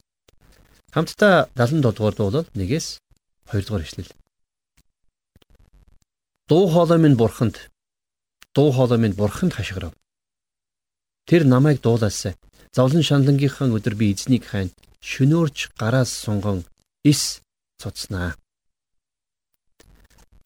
Хамтдаа 0.95 1.51
77 1.57 1.83
дугаар 1.83 2.15
дуулал 2.15 2.47
1-ээс 2.55 2.87
2 3.51 3.67
дугаар 3.67 3.83
ишлэл. 3.83 4.11
Дуу 6.47 6.69
хоолой 6.71 6.99
минь 7.03 7.17
бурханд 7.17 7.57
дуу 8.55 8.71
хоолой 8.71 8.99
минь 8.99 9.19
бурханд 9.19 9.55
хашгирав. 9.55 9.93
Тэр 11.27 11.43
намайг 11.47 11.81
дуулаасай. 11.83 12.37
Зовлон 12.71 13.03
шаналнгийнхаа 13.03 13.75
өдөр 13.75 13.95
би 13.99 14.15
эзнийг 14.15 14.47
хайн 14.47 14.71
шөнөөрч 15.03 15.75
гараас 15.81 16.11
сунгон 16.15 16.63
ис 17.03 17.43
цуцнаа. 17.83 18.39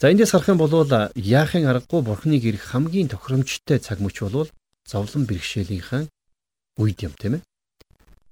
За 0.01 0.09
эндээс 0.09 0.33
харах 0.33 0.49
юм 0.49 0.59
бол 0.65 0.73
яахын 1.15 1.69
аргагүй 1.69 2.01
бурхныг 2.01 2.43
ирэх 2.49 2.73
хамгийн 2.73 3.13
тохиромжтой 3.13 3.85
цаг 3.85 4.01
мөч 4.01 4.17
бол 4.25 4.49
зовлон 4.89 5.29
бэрхшээлийнхаа 5.29 6.09
үед 6.81 6.99
юм 7.05 7.13
тийм 7.21 7.35
ээ. 7.37 7.48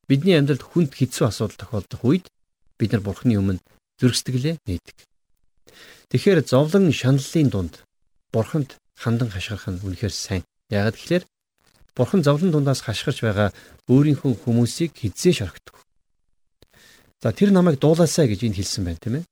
Бидний 0.07 0.39
амьдралд 0.39 0.63
хүнд 0.63 0.95
хэцүү 0.95 1.27
асуудал 1.27 1.59
тохиолдох 1.59 2.03
үед 2.07 2.27
бид 2.79 2.91
нар 2.95 3.03
бурхны 3.03 3.35
өмнө 3.35 3.59
зүрх 3.99 4.15
сэтгэлээ 4.15 4.63
нээдэг. 4.63 4.97
Тэгэхээр 6.15 6.47
зовлон 6.47 6.95
шаналлын 6.95 7.51
дунд 7.51 7.75
бурханд 8.31 8.79
хандан 8.95 9.35
хашгирах 9.35 9.67
нь 9.67 9.83
үнэхээр 9.83 10.15
сайн. 10.15 10.47
Яагаад 10.71 10.95
гэвэл 10.95 11.27
бурхан 11.99 12.23
зовлон 12.23 12.55
дундаас 12.55 12.87
хашгирч 12.87 13.27
байгаа 13.27 13.51
өөрийнхөө 13.91 14.47
хүмүүсийг 14.47 14.95
хизээ 14.95 15.43
шорогддог. 15.43 15.77
За 17.19 17.33
тэр 17.35 17.51
намайг 17.51 17.83
дуулаасаа 17.83 18.31
гэж 18.31 18.47
энд 18.47 18.57
хэлсэн 18.63 18.85
байна 18.87 19.03
тийм 19.03 19.15
ээ. 19.19 19.25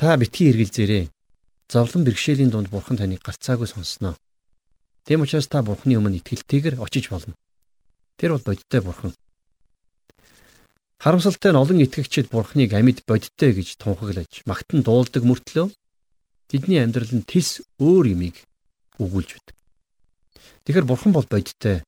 Та 0.00 0.16
битгий 0.16 0.48
эргэлзээрээ. 0.48 1.12
Зовлон 1.68 2.02
бэрхшээлийн 2.08 2.48
дунд 2.48 2.72
бурхан 2.72 2.96
таныг 2.96 3.20
гарцаагүй 3.20 3.68
сонсноо. 3.68 4.14
Тэм 5.04 5.20
учраас 5.20 5.48
та 5.52 5.60
бурханы 5.60 6.00
өмнө 6.00 6.22
итгэлтэйгээр 6.22 6.80
очиж 6.80 7.12
болно. 7.12 7.34
Тэр 8.16 8.38
бол 8.38 8.46
бодиттой 8.48 8.80
бурхан. 8.80 9.12
Харамсалтай 11.04 11.52
нь 11.52 11.60
олон 11.60 11.84
итгэгчид 11.84 12.32
бурхныг 12.32 12.72
амьд 12.72 13.04
бодиттой 13.04 13.52
гэж 13.52 13.76
тунхаглаж 13.76 14.40
магтан 14.48 14.80
дуулдаг 14.80 15.20
мөртлөө 15.20 15.68
тэдний 16.48 16.80
амьдрал 16.80 17.12
нь 17.12 17.28
тис 17.28 17.60
өөр 17.76 18.16
юмыг 18.16 18.40
өгүүлж 18.96 19.30
байдаг. 19.36 19.56
Тэгэхээр 20.64 20.88
бурхан 20.88 21.12
бол 21.12 21.28
бодиттой. 21.28 21.84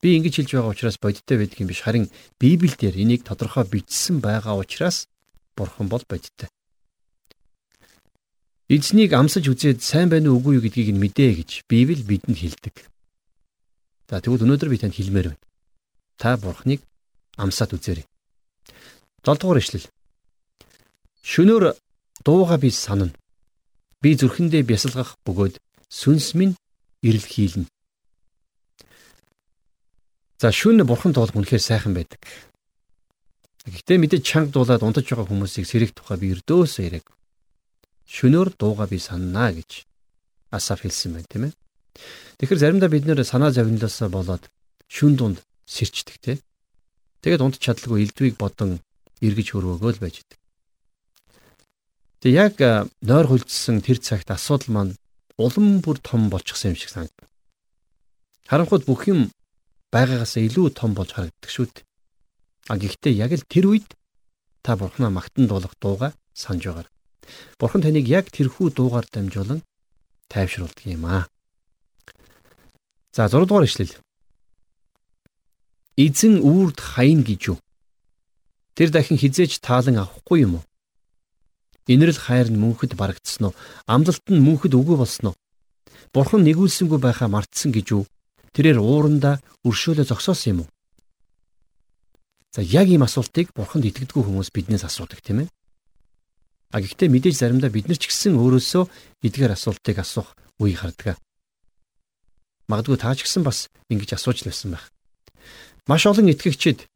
Би 0.00 0.16
ингэж 0.16 0.34
хэлж 0.40 0.50
байгаа 0.56 0.72
учраас 0.72 0.96
бодиттой 0.96 1.36
байдаг 1.44 1.60
юм 1.60 1.68
биш 1.68 1.84
харин 1.84 2.08
Библиэлд 2.40 2.96
энийг 2.96 3.28
тодорхой 3.28 3.68
бичсэн 3.68 4.24
байгаа 4.24 4.56
учраас 4.56 5.12
бурхан 5.52 5.92
бол 5.92 6.00
бодиттой. 6.08 6.48
Эзнийг 8.72 9.12
амсаж 9.12 9.44
үзээд 9.44 9.84
сайн 9.84 10.08
байна 10.08 10.32
уу 10.32 10.40
үгүй 10.40 10.56
юу 10.56 10.64
гэдгийг 10.64 10.96
нь 10.96 11.02
мэдээ 11.04 11.44
гэж 11.44 11.68
Библи 11.68 12.00
бидэнд 12.00 12.40
хэлдэг. 12.40 12.80
За 14.08 14.24
тэгвэл 14.24 14.48
өнөөдөр 14.48 14.72
би 14.72 14.80
танд 14.80 14.96
хэлмээр 14.96 15.36
байна. 15.36 15.44
Та 16.16 16.40
бурхныг 16.40 16.80
амсаад 17.36 17.76
үзээрэй. 17.76 18.08
7 19.28 19.36
дугаар 19.44 19.60
ишлэл. 19.60 19.84
Шөнөөр 21.20 21.76
дууга 22.24 22.56
би 22.56 22.72
санана. 22.72 23.12
Би 24.00 24.16
зүрхэндээ 24.16 24.64
бясалгах 24.64 25.20
бөгөөд 25.28 25.60
сүнс 25.92 26.32
минь 26.32 26.56
ирэл 27.04 27.28
хийлнэ. 27.28 27.68
За 30.40 30.48
шүн 30.48 30.80
бурхан 30.88 31.12
дуулах 31.12 31.36
үнэхээр 31.36 31.60
сайхан 31.60 31.92
байдаг. 31.92 32.24
Гэхдээ 33.68 34.00
мэдээж 34.00 34.24
чанга 34.24 34.56
дуулаад 34.56 34.80
унтаж 34.80 35.04
байгаа 35.04 35.28
хүмүүсийг 35.28 35.68
сэрэх 35.68 35.92
тухай 35.92 36.16
би 36.16 36.32
өрдөөсөө 36.32 36.84
яриаг. 36.88 37.04
Шөнөөр 38.08 38.56
дууга 38.56 38.88
би 38.88 38.96
санана 38.96 39.52
гэж 39.52 39.84
Асаф 40.48 40.88
хэлсэн 40.88 41.20
байна 41.20 41.28
тийм 41.28 41.44
ээ. 41.52 41.54
Тэгэхээр 42.40 42.62
заримдаа 42.64 42.88
бид 42.88 43.04
нэр 43.04 43.20
санаа 43.28 43.52
зовнилоосоо 43.52 44.08
болоод 44.08 44.48
шүн 44.88 45.20
дунд 45.20 45.44
сэрчдэг 45.68 46.16
тийм. 46.16 46.40
Тэгээд 47.20 47.44
унтж 47.44 47.60
чадлагүй 47.60 48.08
элдвийг 48.08 48.40
бодон 48.40 48.80
эргэж 49.24 49.48
хөрвөөгөө 49.52 49.92
л 49.94 50.02
байж 50.02 50.16
идэг. 50.22 50.38
Тэгээ 52.22 52.38
яг 52.38 52.56
нойр 53.02 53.26
хөлдсөн 53.30 53.78
тэр 53.82 53.98
цагт 54.02 54.30
асуудал 54.34 54.70
маань 54.74 54.98
улам 55.38 55.78
бүр 55.78 56.02
том 56.02 56.30
болчихсон 56.30 56.74
юм 56.74 56.78
шиг 56.78 56.90
санагдав. 56.90 57.26
Харанхуйд 58.50 58.84
бүх 58.90 59.06
юм 59.06 59.30
байгаагаас 59.94 60.34
илүү 60.40 60.74
том 60.74 60.98
болж 60.98 61.14
харагддаг 61.14 61.50
шүү 61.50 61.66
дээ. 61.70 61.86
А 62.68 62.74
гэхдээ 62.76 63.14
яг 63.14 63.32
л 63.32 63.46
тэр 63.46 63.66
үед 63.70 63.88
та 64.66 64.74
бурхнаа 64.76 65.14
магтан 65.14 65.46
дуулах 65.46 65.78
дууга 65.78 66.12
санаж 66.34 66.66
байгаа. 66.66 66.90
Бурхан 67.58 67.82
таныг 67.86 68.08
яг 68.08 68.34
тэрхүү 68.34 68.74
дуугаар 68.74 69.06
дамжуулан 69.06 69.62
тайвшруулдаг 70.28 70.86
юм 70.90 71.06
аа. 71.06 71.28
За 73.12 73.28
6 73.28 73.46
дугаар 73.46 73.64
ишлэл. 73.64 73.94
Эзэн 75.96 76.42
үрд 76.42 76.78
хайн 76.80 77.22
гэж 77.22 77.40
юу? 77.54 77.58
Тэр 78.78 78.94
дахин 78.94 79.18
хизээж 79.18 79.58
таалан 79.58 79.98
авахгүй 79.98 80.46
юм 80.46 80.62
уу? 80.62 80.64
Инэрл 81.90 82.14
хайр 82.14 82.46
нь 82.46 82.62
мөнхөд 82.62 82.94
барагдсан 82.94 83.50
уу? 83.50 83.54
Амлалт 83.90 84.22
нь 84.30 84.38
мөнхөд 84.38 84.78
үгүй 84.78 84.94
болсон 84.94 85.34
уу? 85.34 85.36
Бурхан 86.14 86.46
нэгүүлсэнгүй 86.46 87.02
байхаа 87.02 87.26
мартсан 87.26 87.74
гэж 87.74 87.88
үү? 87.98 88.04
Тэрээр 88.54 88.78
уурандаа 88.78 89.42
өршөөлө 89.66 90.06
зогсоосон 90.06 90.50
юм 90.52 90.58
уу? 90.62 90.68
За 92.54 92.62
яг 92.62 92.86
ийм 92.86 93.02
асуултыг 93.02 93.50
бурханд 93.50 93.90
итгэдэггүй 93.90 94.22
хүмүүс 94.22 94.54
биднээс 94.54 94.86
асуудаг 94.86 95.26
тийм 95.26 95.42
ээ. 95.42 95.48
А 96.70 96.78
гэхдээ 96.78 97.10
мэдээж 97.10 97.34
заримдаа 97.34 97.74
бид 97.74 97.90
нар 97.90 97.98
ч 97.98 98.06
гэсэн 98.06 98.38
өөрөөсөө 98.38 99.26
эдгээр 99.26 99.58
асуултыг 99.58 99.98
асуух 99.98 100.38
үе 100.62 100.78
гардаг. 100.78 101.18
Магадгүй 102.70 102.94
таа 102.94 103.18
ч 103.18 103.26
гэсэн 103.26 103.42
бас 103.42 103.66
ингэж 103.90 104.14
асууж 104.14 104.46
л 104.46 104.54
байсан 104.54 104.70
байх. 104.70 104.86
Маш 105.90 106.06
олон 106.06 106.30
итгэгчид 106.30 106.86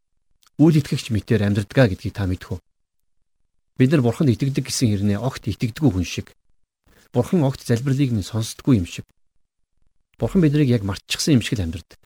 үйл 0.60 0.76
итгэгч 0.80 1.12
мэтээр 1.12 1.46
амьдрдгаа 1.48 1.88
гэдгийг 1.92 2.14
та 2.16 2.28
мэдэх 2.28 2.56
үү? 2.56 2.60
Бид 3.78 3.90
нар 3.92 4.04
бурханд 4.04 4.32
итгэдэг 4.32 4.68
гэсэн 4.68 4.92
хэрнээ 4.92 5.18
огт 5.20 5.48
итгэдэггүй 5.48 5.90
хүн 5.92 6.04
шиг. 6.04 6.36
Бурхан 7.12 7.44
огт 7.44 7.64
залбирлыг 7.64 8.12
минь 8.12 8.24
сонсдоггүй 8.24 8.80
юм 8.80 8.86
шиг. 8.88 9.04
Бурхан 10.20 10.44
биднийг 10.44 10.68
яг 10.68 10.84
мартчихсан 10.84 11.40
юм 11.40 11.42
шиг 11.42 11.58
л 11.58 11.64
амьдрдаг. 11.64 11.98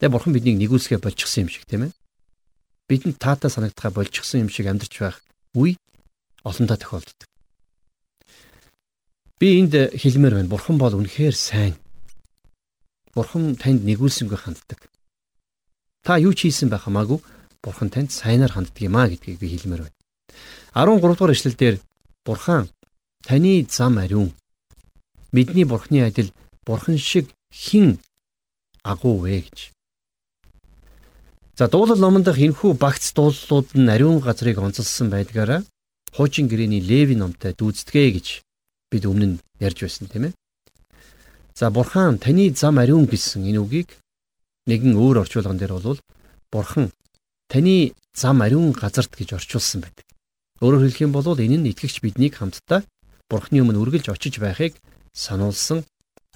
Тэгээ 0.00 0.12
бурхан 0.12 0.32
биднийг 0.32 0.56
нэгүүлсгээ 0.58 0.98
болчихсон 0.98 1.46
юм 1.46 1.50
шиг 1.52 1.64
тийм 1.68 1.88
ээ. 1.88 1.92
Бидэнд 2.88 3.22
таатай 3.22 3.52
санагдахаа 3.52 3.94
болчихсон 3.94 4.44
юм 4.44 4.50
шиг 4.50 4.66
амьдрч 4.66 4.92
байх 4.98 5.22
үе 5.54 5.76
олондоо 6.42 6.76
тохиолддог. 6.80 7.28
Би 9.38 9.62
энд 9.62 9.94
хэлмээр 9.94 10.34
байна. 10.42 10.52
Бурхан 10.52 10.76
бол 10.76 10.98
үнэхээр 10.98 11.36
сайн. 11.36 11.78
Бурхан 13.14 13.54
танд 13.56 13.86
нэгүүлсэнгүй 13.86 14.36
ханддаг. 14.36 14.89
Та 16.02 16.16
юу 16.16 16.32
ч 16.32 16.48
хийсэн 16.48 16.68
байх 16.70 16.88
хамаагүй 16.88 17.20
Бурхан 17.62 17.90
танд 17.92 18.10
сайнаар 18.12 18.52
ханддаг 18.52 18.80
юм 18.80 18.96
а 18.96 19.08
гэдгийг 19.08 19.38
би 19.38 19.48
хэлмээр 19.52 19.84
байна. 19.84 19.96
13 20.74 21.00
дугаар 21.00 21.34
эшлэлдэр 21.36 21.76
Бурхан 22.24 22.70
таны 23.24 23.66
зам 23.68 23.98
ариун 23.98 24.32
бидний 25.32 25.64
Бурханы 25.64 26.06
адил 26.08 26.32
Бурхан 26.64 26.96
шиг 26.96 27.28
хин 27.52 28.00
агуу 28.82 29.20
вэ 29.20 29.44
гэж. 29.44 29.72
За 31.60 31.68
дуулал 31.68 32.00
номонд 32.00 32.28
энэхүү 32.28 32.72
багц 32.80 33.12
дууллууд 33.12 33.76
нь 33.76 33.92
ариун 33.92 34.20
газрыг 34.24 34.56
онцолсон 34.58 35.10
байдгаараа 35.10 35.60
хуучин 36.16 36.48
гэрээний 36.48 36.80
Леви 36.80 37.14
номтой 37.14 37.52
дүүцдэгэ 37.52 38.10
гэж 38.16 38.26
бид 38.90 39.04
өмнө 39.04 39.26
нь 39.36 39.40
ярьж 39.60 39.84
байсан 39.84 40.08
тийм 40.08 40.32
ээ. 40.32 40.34
За 41.52 41.68
Бурхан 41.68 42.16
таны 42.16 42.48
зам 42.56 42.80
ариун 42.80 43.04
гэсэн 43.04 43.44
энэ 43.44 43.60
үгийг 43.60 44.00
нэгэн 44.70 44.94
өөр 44.94 45.26
орчуулган 45.26 45.58
дээр 45.58 45.74
бол 45.74 45.98
бурхан 46.54 46.94
таны 47.50 47.92
зам 48.14 48.42
ариун 48.46 48.70
газарт 48.70 49.10
гэж 49.18 49.34
орчуулсан 49.34 49.82
байдаг. 49.82 50.06
Өөрөөр 50.62 50.86
хэлэх 50.86 51.04
юм 51.04 51.12
бол 51.12 51.26
энэ 51.34 51.58
нь 51.58 51.70
итгэгч 51.74 51.98
биднийг 52.00 52.38
хамтдаа 52.38 52.86
бурхны 53.26 53.58
өмнө 53.62 53.82
үргэлж 53.82 54.14
очиж 54.14 54.38
байхыг 54.38 54.78
сануулсан 55.12 55.82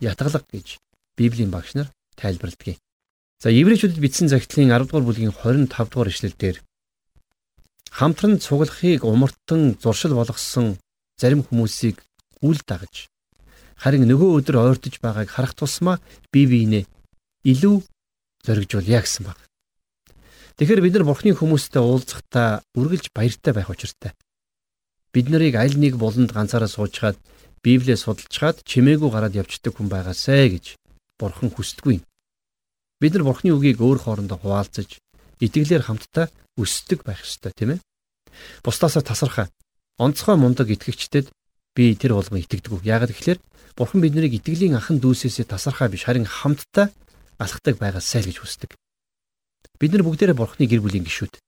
ятгалаг 0.01 0.44
гэж 0.51 0.79
Библийн 1.16 1.51
багш 1.55 1.79
нар 1.79 1.88
тайлбарладаг. 2.18 2.79
За 3.38 3.51
еврейчүүдэд 3.51 4.01
бичсэн 4.03 4.29
загтлын 4.33 4.73
10 4.73 4.88
дугаар 4.88 5.05
бүлгийн 5.07 5.35
25 5.35 5.70
дугаар 5.92 6.11
ишлэлдэр 6.11 6.57
хамтран 7.90 8.40
цуглахыг 8.40 9.05
умартан 9.05 9.79
зуршил 9.79 10.14
болгосон 10.18 10.79
зарим 11.20 11.47
хүмүүсийг 11.47 12.03
үл 12.42 12.59
дагаж 12.66 13.07
харин 13.79 14.09
нөгөө 14.11 14.31
өдөр 14.38 14.57
ойртож 14.64 14.99
байгааг 14.99 15.29
харах 15.31 15.55
тусмаа 15.55 16.01
бие 16.33 16.47
биенээ 16.51 16.85
илүү 17.53 17.77
зоригжуулъя 18.44 19.00
гэсэн 19.00 19.24
баг. 19.26 19.38
Тэгэхээр 20.54 20.85
бид 20.85 20.94
нар 20.94 21.09
Бурхны 21.09 21.35
хүмүүстэй 21.35 21.83
уулзахдаа 21.83 22.62
үргэлж 22.78 23.11
баяртай 23.11 23.52
байх 23.57 23.72
учиртай. 23.72 24.14
Бид 25.11 25.26
нарыг 25.33 25.59
аль 25.59 25.74
нэг 25.74 25.98
болонд 25.98 26.30
ганцаараа 26.30 26.70
суужгаад 26.70 27.18
Библийг 27.64 27.98
судалжгаад 27.98 28.62
чимээгүй 28.62 29.11
гараад 29.11 29.35
явждаг 29.35 29.74
хүн 29.74 29.88
байгаасай 29.88 30.52
гэж 30.54 30.76
Бурхан 31.18 31.50
хүсдэггүй. 31.50 32.04
Бид 33.00 33.12
нар 33.16 33.24
Бурхны 33.24 33.50
үгийг 33.57 33.80
өөр 33.80 33.98
хоорондоо 34.04 34.38
хуваалцаж 34.38 35.00
итгэлээр 35.40 35.83
хамтдаа 35.88 36.30
өсдөг 36.61 37.02
байх 37.02 37.24
ёстой 37.24 37.50
тийм 37.57 37.70
ээ. 37.74 37.80
Бусдаасаа 38.62 39.02
тасархаа 39.02 39.48
онцгой 39.98 40.37
мундаг 40.37 40.70
итгэгчдэд 40.70 41.33
би 41.74 41.94
тэр 41.98 42.14
болгон 42.14 42.42
итгэдэг. 42.42 42.85
Яг 42.87 43.11
гэхэлэр 43.11 43.38
Бурхан 43.74 44.00
биднийг 44.02 44.38
итгэлийн 44.38 44.78
анхан 44.78 45.02
дүүсээсээ 45.02 45.50
тасархаа 45.50 45.90
биш 45.90 46.07
харин 46.07 46.26
хамтдаа 46.26 46.94
алхдаг 47.38 47.79
байгаасай 47.79 48.23
л 48.23 48.29
гэж 48.31 48.38
хүсдэг. 48.40 48.70
Бид 49.81 49.90
нар 49.92 50.07
бүгдээрээ 50.07 50.37
Бурхны 50.38 50.66
гэр 50.70 50.85
бүлийн 50.85 51.07
гишүүд. 51.07 51.38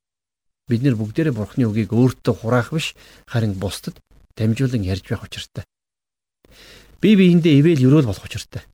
Бид 0.67 0.83
нар 0.83 0.99
бүгдээрээ 0.99 1.35
Бурхны 1.35 1.65
үгийг 1.71 1.95
өөртөө 1.95 2.35
хураах 2.43 2.75
биш 2.75 2.99
харин 3.31 3.55
бусдад 3.55 4.03
дамжуулан 4.35 4.83
ярьж 4.83 5.07
байх 5.07 5.23
учиртай. 5.23 5.65
Бие 7.01 7.17
биендээ 7.17 7.61
ивэл 7.63 7.87
өрөөл 7.87 8.11
болох 8.11 8.25
учиртай. 8.27 8.67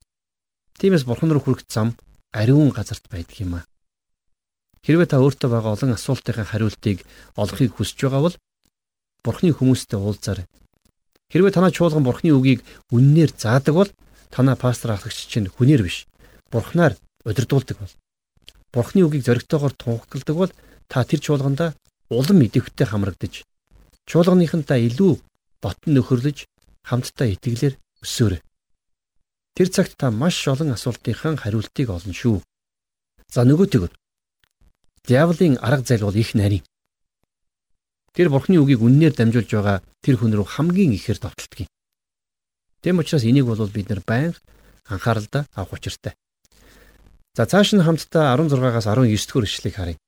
Тиймээс 0.80 1.04
Бурхан 1.04 1.30
руу 1.30 1.42
хүрэх 1.44 1.68
зам 1.68 1.94
ариун 2.32 2.72
газарт 2.72 3.06
байдаг 3.12 3.36
юм 3.38 3.60
аа. 3.60 3.64
Хэрвээ 4.82 5.08
та 5.14 5.22
өөртөө 5.22 5.48
байгаа 5.52 5.76
олон 5.76 5.94
асуултын 5.94 6.42
хариултыг 6.48 7.06
олохыг 7.36 7.76
хүсэж 7.76 7.98
байгаа 8.08 8.22
бол 8.26 8.36
Бурхны 9.22 9.54
хүмүүстэй 9.54 9.98
уулзаарай. 10.00 10.46
Хэрвээ 11.30 11.54
танаа 11.54 11.70
чуулган 11.70 12.02
Бурхны 12.02 12.34
үгийг 12.34 12.66
үннээр 12.90 13.30
заадаг 13.36 13.74
бол 13.74 13.90
танаа 14.34 14.56
пастор 14.58 14.98
ахлагч 14.98 15.30
чинь 15.30 15.46
хүнээр 15.46 15.86
биш 15.86 16.10
бурхнаар 16.52 16.94
удирдуулдаг 17.24 17.76
бол 17.80 17.94
бурхны 18.72 19.00
үгийг 19.02 19.24
зоригтойгоор 19.24 19.72
тунхагладаг 19.72 20.36
бол 20.36 20.52
та 20.88 21.04
тэр 21.08 21.20
чуулганда 21.24 21.66
улам 22.12 22.38
идэвхтэй 22.44 22.86
хамрагдаж 22.86 23.44
чуулганыхантаа 24.08 24.78
илүү 24.88 25.12
ботн 25.62 25.90
нөхөрлөж 25.94 26.38
хамтдаа 26.88 27.28
итгэлээр 27.34 27.74
өсөөрэй. 28.04 28.40
Тэр 29.56 29.68
цагт 29.68 29.96
та 29.96 30.10
маш 30.10 30.36
олон 30.48 30.74
асуултынхаа 30.74 31.36
хариултыг 31.36 31.88
олно 31.88 32.12
шүү. 32.12 32.42
За 33.32 33.44
нөгөөтэйгөр. 33.44 33.92
Диаволын 35.08 35.56
арга 35.60 35.84
зал 35.86 36.08
бол 36.08 36.16
их 36.16 36.34
нарийн. 36.34 36.64
Тэр 38.12 38.28
бурхны 38.28 38.60
үгийг 38.60 38.82
үннээр 38.82 39.14
дамжуулж 39.16 39.50
байгаа 39.52 39.78
тэр 40.04 40.16
хүн 40.20 40.36
рүү 40.36 40.46
хамгийн 40.56 40.92
ихээр 40.96 41.18
юм. 41.22 41.68
Тэм 42.82 42.98
учраас 42.98 43.24
энийг 43.24 43.46
бол 43.46 43.62
бид 43.70 43.88
нар 43.88 44.02
байнга 44.04 44.40
анхааралдаа 44.84 45.46
авах 45.54 45.78
учиртай. 45.78 46.12
За 47.36 47.46
цааш 47.46 47.72
нь 47.72 47.84
хамтдаа 47.86 48.36
16-аас 48.36 48.84
19 48.84 49.08
дэх 49.08 49.48
ишлэгийг 49.48 49.76
харъя. 49.76 49.98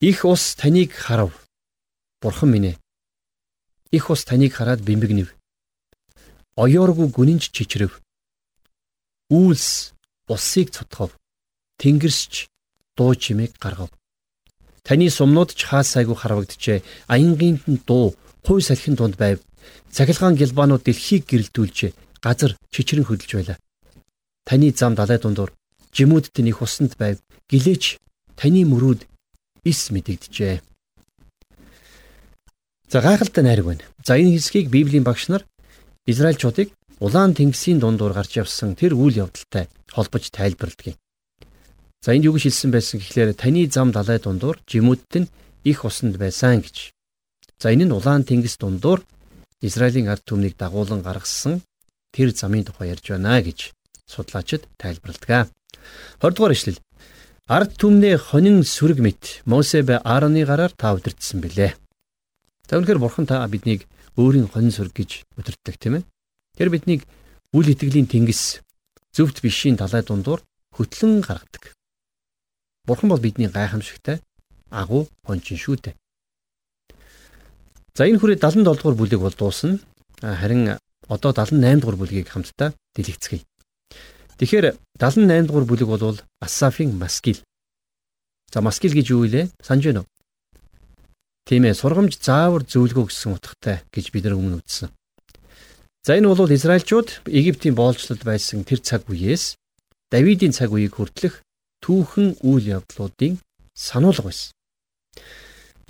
Их 0.00 0.24
ус 0.24 0.54
таныг 0.60 0.92
харав. 0.92 1.32
Бурхан 2.20 2.50
минь 2.52 2.68
ээ. 2.70 2.80
Их 3.96 4.10
ус 4.10 4.24
таныг 4.28 4.52
хараад 4.52 4.84
бэмбэгнэв. 4.84 5.32
Оёоргүй 6.62 7.08
гүнинж 7.08 7.48
чичрэв. 7.56 7.96
Үйлс 9.32 9.96
усыг 10.28 10.68
цутгав. 10.68 11.16
Тэнгэрсч 11.80 12.52
дуу 12.96 13.14
чимээг 13.16 13.56
гаргав. 13.56 13.88
Таны 14.84 15.08
сумнууд 15.08 15.56
ч 15.56 15.64
хаасайгүй 15.64 16.16
харвагджээ. 16.18 16.84
Аянгийн 17.08 17.56
дуу 17.88 18.12
хуй 18.44 18.60
салхин 18.60 19.00
дунд 19.00 19.16
байв. 19.16 19.40
Цахилгаан 19.96 20.36
гэлбаанууд 20.36 20.84
дэлхийг 20.84 21.24
гэрэлтүүлж 21.24 21.78
газар 22.20 22.52
чичрэн 22.68 23.08
хөдөлж 23.08 23.32
байлаа. 23.32 23.58
Таны 24.48 24.72
зам 24.72 24.96
далай 24.96 25.20
дундуур 25.20 25.52
жимүүд 25.92 26.32
тэнийх 26.32 26.64
усанд 26.64 26.96
байв. 26.96 27.20
Гэлээч 27.52 28.00
таны 28.40 28.64
мөрүүд 28.64 29.04
ис 29.68 29.92
мэдэгдэжээ. 29.92 30.64
За 32.88 32.98
гайхалтай 33.04 33.44
найраг 33.44 33.66
байна. 33.68 33.84
За 34.00 34.16
энэ 34.16 34.40
хэсгийг 34.40 34.72
Библийн 34.72 35.04
багш 35.04 35.28
нар 35.28 35.44
Израильчуудыг 36.08 36.72
улаан 36.96 37.36
тэнгисийн 37.36 37.76
дундуур 37.76 38.16
гарч 38.16 38.40
явсан 38.40 38.72
тэр 38.72 38.96
үйл 38.96 39.28
явдалтай 39.28 39.68
холбож 39.92 40.32
тайлбарладаг. 40.32 40.96
За 42.00 42.16
энд 42.16 42.24
юу 42.24 42.32
гэж 42.32 42.48
хэлсэн 42.48 42.72
байсан 42.72 43.04
гэхлээр 43.04 43.36
таны 43.36 43.68
зам 43.68 43.92
далай 43.92 44.16
дундуур 44.16 44.56
жимүүдт 44.64 45.12
нь 45.20 45.30
их 45.68 45.84
усанд 45.84 46.16
байсан 46.16 46.64
гэж. 46.64 46.96
За 47.60 47.68
энэ 47.68 47.84
нь 47.84 47.92
улаан 47.92 48.24
тэнгис 48.24 48.56
дундуур 48.56 49.04
Израилийн 49.60 50.08
ард 50.08 50.24
түмнийг 50.24 50.56
дагуулan 50.56 51.04
гаргасан 51.04 51.60
тэр 52.16 52.32
замын 52.32 52.64
тухай 52.64 52.96
ярьж 52.96 53.12
байна 53.12 53.44
гэж 53.44 53.76
судлаачид 54.08 54.66
тайлбарладаг. 54.80 55.52
20 56.20 56.34
дугаар 56.34 56.52
ишлэл. 56.56 56.80
Ард 57.46 57.76
түмнээ 57.80 58.16
хонин 58.18 58.64
сүрэг 58.64 58.98
мэт 59.00 59.44
Мосе 59.44 59.84
бай 59.84 60.00
Аароны 60.00 60.44
гараар 60.44 60.72
та 60.72 60.92
удирдсан 60.96 61.40
билээ. 61.40 61.76
За 62.68 62.76
үнэхээр 62.76 63.00
бурхан 63.00 63.24
та 63.28 63.44
биднийг 63.48 63.88
өөрийн 64.16 64.48
хонин 64.48 64.72
сүрэг 64.72 64.92
гэж 64.92 65.10
удирддаг 65.36 65.76
тийм 65.80 66.00
ээ. 66.00 66.08
Тэр 66.56 66.68
биднийг 66.68 67.08
үл 67.56 67.64
итгэлийн 67.64 68.08
тэнгис 68.08 68.60
зөвхт 69.16 69.40
бишийн 69.40 69.80
талай 69.80 70.04
дундуур 70.04 70.44
хөтлөн 70.76 71.24
гаргадаг. 71.24 71.72
Бурхан 72.84 73.08
бол 73.08 73.20
бидний 73.20 73.48
гайхамшигтай 73.48 74.20
агуу 74.68 75.08
хончин 75.24 75.56
шүү 75.56 75.76
дээ. 75.80 75.94
За 77.96 78.04
энэ 78.04 78.20
хүрээ 78.20 78.38
77 78.38 78.64
дугаар 78.64 78.96
бүлэг 78.96 79.20
бол 79.24 79.32
дуусна. 79.32 79.80
Харин 80.20 80.76
одоо 81.08 81.32
78 81.32 81.80
дугаар 81.80 81.96
бүлгийг 81.96 82.28
хамтдаа 82.28 82.76
дэлгэцгээе. 82.94 83.48
Тэгэхээр 84.38 84.78
78 85.02 85.50
дугаар 85.50 85.66
бүлэг 85.66 85.88
бол 85.90 86.18
Асафийн 86.38 86.94
маскил. 86.94 87.42
За 88.54 88.62
маскил 88.62 88.94
гэж 88.94 89.10
юу 89.10 89.26
вэ? 89.26 89.50
Санж 89.58 89.82
байна 89.82 90.06
уу? 90.06 90.10
Тийм 91.42 91.66
ээ, 91.66 91.74
сургамж 91.74 92.22
заавар 92.22 92.62
зөвлөгөө 92.62 93.10
гэсэн 93.10 93.34
утгатай 93.34 93.82
гэж 93.90 94.14
бид 94.14 94.24
нар 94.30 94.38
өмнө 94.38 94.62
үзсэн. 94.62 94.94
За 96.06 96.14
энэ 96.14 96.30
бол 96.30 96.54
Израильчууд 96.54 97.26
Египтийн 97.26 97.74
боолчлолд 97.74 98.22
байсан 98.22 98.62
тэр 98.62 98.78
цаг 98.78 99.10
үеэс 99.10 99.58
Давидын 100.12 100.54
цаг 100.54 100.70
үеийг 100.70 100.96
хүртэлх 100.96 101.42
түүхэн 101.82 102.40
үйл 102.46 102.80
явдлуудын 102.80 103.42
сануулга 103.74 104.30
байсан. 104.30 104.54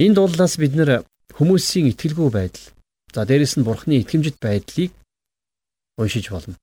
Энэ 0.00 0.16
дуулаас 0.16 0.56
бид 0.56 0.72
нэр 0.72 1.04
хүмүүсийн 1.36 1.92
итгэлгүй 1.92 2.30
байдал, 2.32 2.66
за 3.14 3.28
дээрэс 3.28 3.60
нь 3.60 3.66
бурхны 3.66 4.00
итгэмжит 4.02 4.40
байдлыг 4.42 4.90
уншиж 6.00 6.32
болно. 6.32 6.56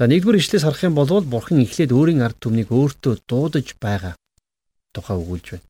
За 0.00 0.08
нэгдүгээр 0.08 0.40
ишлээс 0.40 0.64
харах 0.64 0.80
юм 0.88 0.96
бол 0.96 1.20
бурхан 1.28 1.60
эхлээд 1.60 1.92
өөрийн 1.92 2.24
ард 2.24 2.40
түмнийг 2.40 2.72
өөртөө 2.72 3.20
дуудаж 3.28 3.76
байгаа 3.76 4.16
тухай 4.96 5.12
өгүүлж 5.20 5.46
байна. 5.52 5.68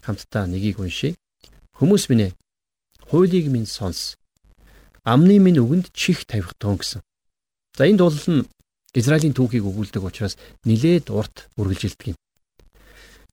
Хамтдаа 0.00 0.48
нэгийг 0.48 0.80
уншийе. 0.80 1.20
Хүмүүс 1.76 2.08
минь 2.08 2.32
ээ, 2.32 2.36
хуулийг 3.12 3.52
минь 3.52 3.68
сонс. 3.68 4.16
Амны 5.04 5.36
минь 5.36 5.60
үгэнд 5.60 5.92
чих 5.92 6.24
тавих 6.24 6.56
тун 6.56 6.80
гэсэн. 6.80 7.04
За 7.76 7.84
энэ 7.84 8.00
дуулал 8.00 8.40
нь 8.40 8.48
Израилийн 8.96 9.36
түүхийг 9.36 9.68
өгүүлдэг 9.68 10.00
учраас 10.00 10.40
нилээд 10.64 11.12
урт 11.12 11.52
үргэлжилдэг 11.60 12.16
юм. 12.16 12.18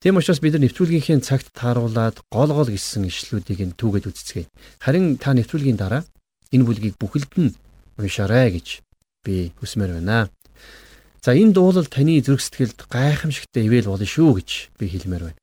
Тийм 0.03 0.19
учраас 0.19 0.43
бид 0.43 0.59
нар 0.59 0.67
нэвтрүүлгийнхээ 0.67 1.23
цагт 1.23 1.55
тааруулаад 1.55 2.27
гол 2.27 2.51
гол 2.51 2.67
гисэн 2.67 3.07
ишлүүдийг 3.07 3.71
нь 3.71 3.77
түүгээд 3.79 4.11
үзцгээе. 4.11 4.51
Харин 4.83 5.15
та 5.15 5.31
нэвтрүүлгийн 5.31 5.79
дараа 5.79 6.03
энэ 6.51 6.67
бүлгийг 6.67 6.99
бүхэлд 6.99 7.31
нь 7.39 7.55
уншаарай 7.95 8.51
гэж 8.51 8.83
би 9.25 9.51
хүсмээр 9.57 9.97
байна. 9.97 10.29
За 11.25 11.33
энэ 11.33 11.57
дуулал 11.57 11.89
таны 11.89 12.21
зүрх 12.21 12.41
сэтгэлд 12.45 12.85
гайхамшигтай 12.85 13.65
ивэл 13.65 13.89
болно 13.89 14.05
шүү 14.05 14.31
гэж 14.38 14.49
би 14.77 14.85
хэлмээр 14.93 15.23
байна. 15.33 15.41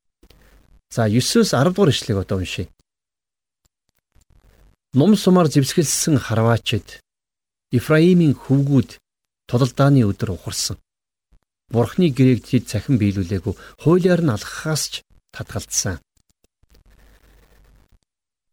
За 0.94 1.10
9-өөс 1.10 1.50
10 1.50 1.74
дугаар 1.74 1.90
ишлэгийг 1.90 2.22
одоо 2.22 2.38
уншийе. 2.38 2.70
Ном 4.94 5.18
сумаар 5.18 5.50
зэвсгэлсэн 5.50 6.22
харваачид 6.22 7.02
Ифраимийн 7.72 8.38
хөвгүүд 8.38 9.00
тулалдааны 9.50 10.06
өдөр 10.06 10.36
ухарсан. 10.36 10.76
Бурхны 11.72 12.12
гэрээг 12.12 12.44
тэд 12.44 12.68
цахин 12.68 13.00
биелүүлээгүй 13.00 13.54
хуулиар 13.82 14.20
нь 14.22 14.34
алхахаас 14.36 14.82
ч 14.92 14.94
татгалцсан. 15.32 15.96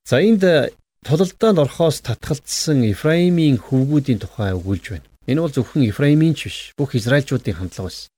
За 0.07 0.23
энд 0.23 0.41
Тулалдаанд 1.05 1.59
орхоос 1.63 2.01
татгалцсан 2.07 2.83
Ефраимийн 2.83 3.57
хөвгүүдийн 3.65 4.19
тухай 4.19 4.51
өгүүлж 4.57 4.85
байна. 4.91 5.08
Энэ 5.29 5.45
бол 5.45 5.53
зөвхөн 5.53 5.85
Ефраимийн 5.85 6.33
ч 6.33 6.49
биш, 6.49 6.57
бүх 6.73 6.97
Израильчуудын 6.97 7.53
хандлага 7.53 7.93
байсан. 7.93 8.09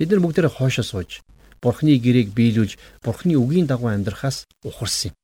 Тэд 0.00 0.08
нар 0.08 0.24
бүгдээрээ 0.24 0.52
хоошоо 0.56 0.84
сууж, 0.88 1.20
Бурхны 1.60 1.92
гэрээг 2.00 2.32
биелүүлж, 2.32 3.04
Бурхны 3.04 3.36
үгийн 3.36 3.68
дагуу 3.68 3.92
амьдрахаас 3.92 4.48
ухарсан 4.64 5.12
юм. 5.12 5.14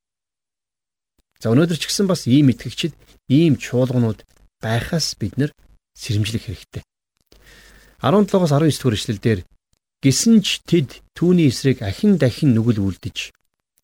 За 1.41 1.49
өнөөдөр 1.49 1.81
ч 1.81 1.89
гэсэн 1.89 2.05
бас 2.05 2.29
ийм 2.29 2.53
итгэгчид, 2.53 2.93
ийм 3.33 3.57
чуулганууд 3.57 4.21
байхаас 4.61 5.17
бид 5.17 5.41
нар 5.41 5.51
сэрэмжлэх 5.97 6.45
хэрэгтэй. 6.45 6.85
17-оос 8.05 8.53
19 8.53 8.77
дугаар 8.77 8.97
эшлэлдэр 9.01 9.41
гисэн 10.05 10.45
ч 10.45 10.61
тэд 10.69 11.01
түүний 11.17 11.49
эсрэг 11.49 11.81
ахин 11.81 12.21
дахин 12.21 12.53
нүгэл 12.53 12.85
үлдэж 12.85 13.33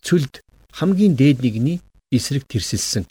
цөлд 0.05 0.45
хамгийн 0.77 1.17
дээд 1.17 1.41
нэгний 1.41 1.81
эсрэг 2.13 2.45
тэрсэлсэн. 2.49 3.09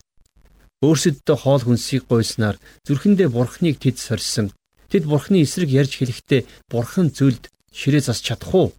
Өөрсөддөө 0.86 1.38
хоол 1.42 1.64
хүнсийг 1.66 2.04
гойснаар 2.06 2.62
зүрхэндээ 2.86 3.30
бурхныг 3.34 3.82
тэд 3.82 3.98
сорьсон. 3.98 4.54
Тэд 4.92 5.04
бурхны 5.10 5.42
эсрэг 5.42 5.70
ярьж 5.82 5.98
хэлэхдээ 5.98 6.42
бурхан 6.70 7.10
зүлд 7.10 7.50
ширээ 7.74 8.06
зас 8.06 8.22
чадах 8.22 8.54
уу? 8.54 8.70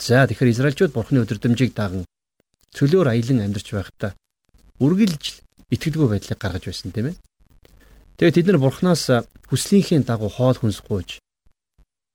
За 0.00 0.24
тэгэхээр 0.24 0.52
Израильчууд 0.52 0.92
бурхны 0.96 1.20
өдөрдмжийг 1.20 1.76
даган 1.76 2.08
цөлөөр 2.76 3.12
аялан 3.12 3.44
амьдарч 3.44 3.68
байхдаа 3.76 4.12
үргэлж 4.80 5.24
итгэдэггүй 5.74 6.08
байдлыг 6.08 6.38
гаргаж 6.40 6.64
байсан 6.68 6.92
тийм 6.92 7.12
ээ. 7.12 7.16
Тэгээд 8.16 8.36
тэд 8.40 8.46
нар 8.48 8.60
бурхнаас 8.60 9.04
хүслийнхээ 9.48 10.00
дагуу 10.04 10.32
хоол 10.32 10.56
хүнс 10.56 10.80
гуйж 10.84 11.20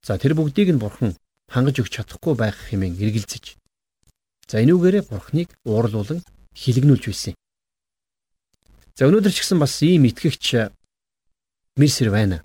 за 0.06 0.18
тэр 0.18 0.34
бүгдийг 0.34 0.74
нь 0.74 0.82
бурхан 0.82 1.14
хангаж 1.54 1.82
өгч 1.82 1.94
чадахгүй 2.02 2.34
байх 2.38 2.58
хэмээн 2.70 2.98
эргэлзэж 2.98 3.46
за 4.50 4.56
энүүгээрээ 4.64 5.04
бурхныг 5.10 5.50
уурлуулан 5.66 6.26
хилэгнүүлж 6.58 7.06
байсан. 7.10 7.34
За 8.97 9.08
өнөөдөр 9.08 9.32
ч 9.32 9.41
гэсэн 9.41 9.60
бас 9.60 9.80
ийм 9.82 10.06
итгэгч 10.10 10.71
мэрсэр 11.80 12.10
байна. 12.12 12.43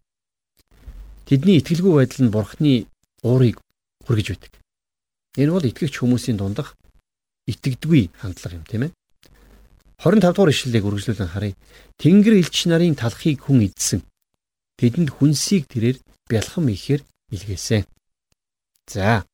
Тэдний 1.27 1.59
итгэлгүй 1.59 1.93
байдал 1.99 2.23
нь 2.27 2.35
бурхны 2.35 2.87
уурыг 3.27 3.59
хүргэж 4.07 4.27
байдаг. 4.31 4.53
Энэ 5.37 5.53
бол 5.53 5.67
итгэгч 5.67 5.95
хүмүүсийн 5.99 6.39
дундах 6.39 6.79
итгэдэггүй 7.51 8.15
хандлага 8.23 8.57
юм 8.57 8.65
тийм 8.65 8.83
ээ. 8.87 8.93
25 9.99 10.23
дугаар 10.23 10.53
ишлэлийг 10.53 10.85
үргэлжлүүлэн 10.87 11.33
харъя. 11.33 11.59
Тэнгэр 11.99 12.35
элч 12.39 12.57
нарын 12.71 12.95
талхыг 12.95 13.43
хүн 13.43 13.67
идсэн. 13.67 14.01
Тэдэнд 14.79 15.11
хүнсийг 15.19 15.67
тэрээр 15.73 15.99
бялхам 16.29 16.69
ихээр 16.69 17.03
илгээсэн. 17.33 17.83
За. 18.87 19.25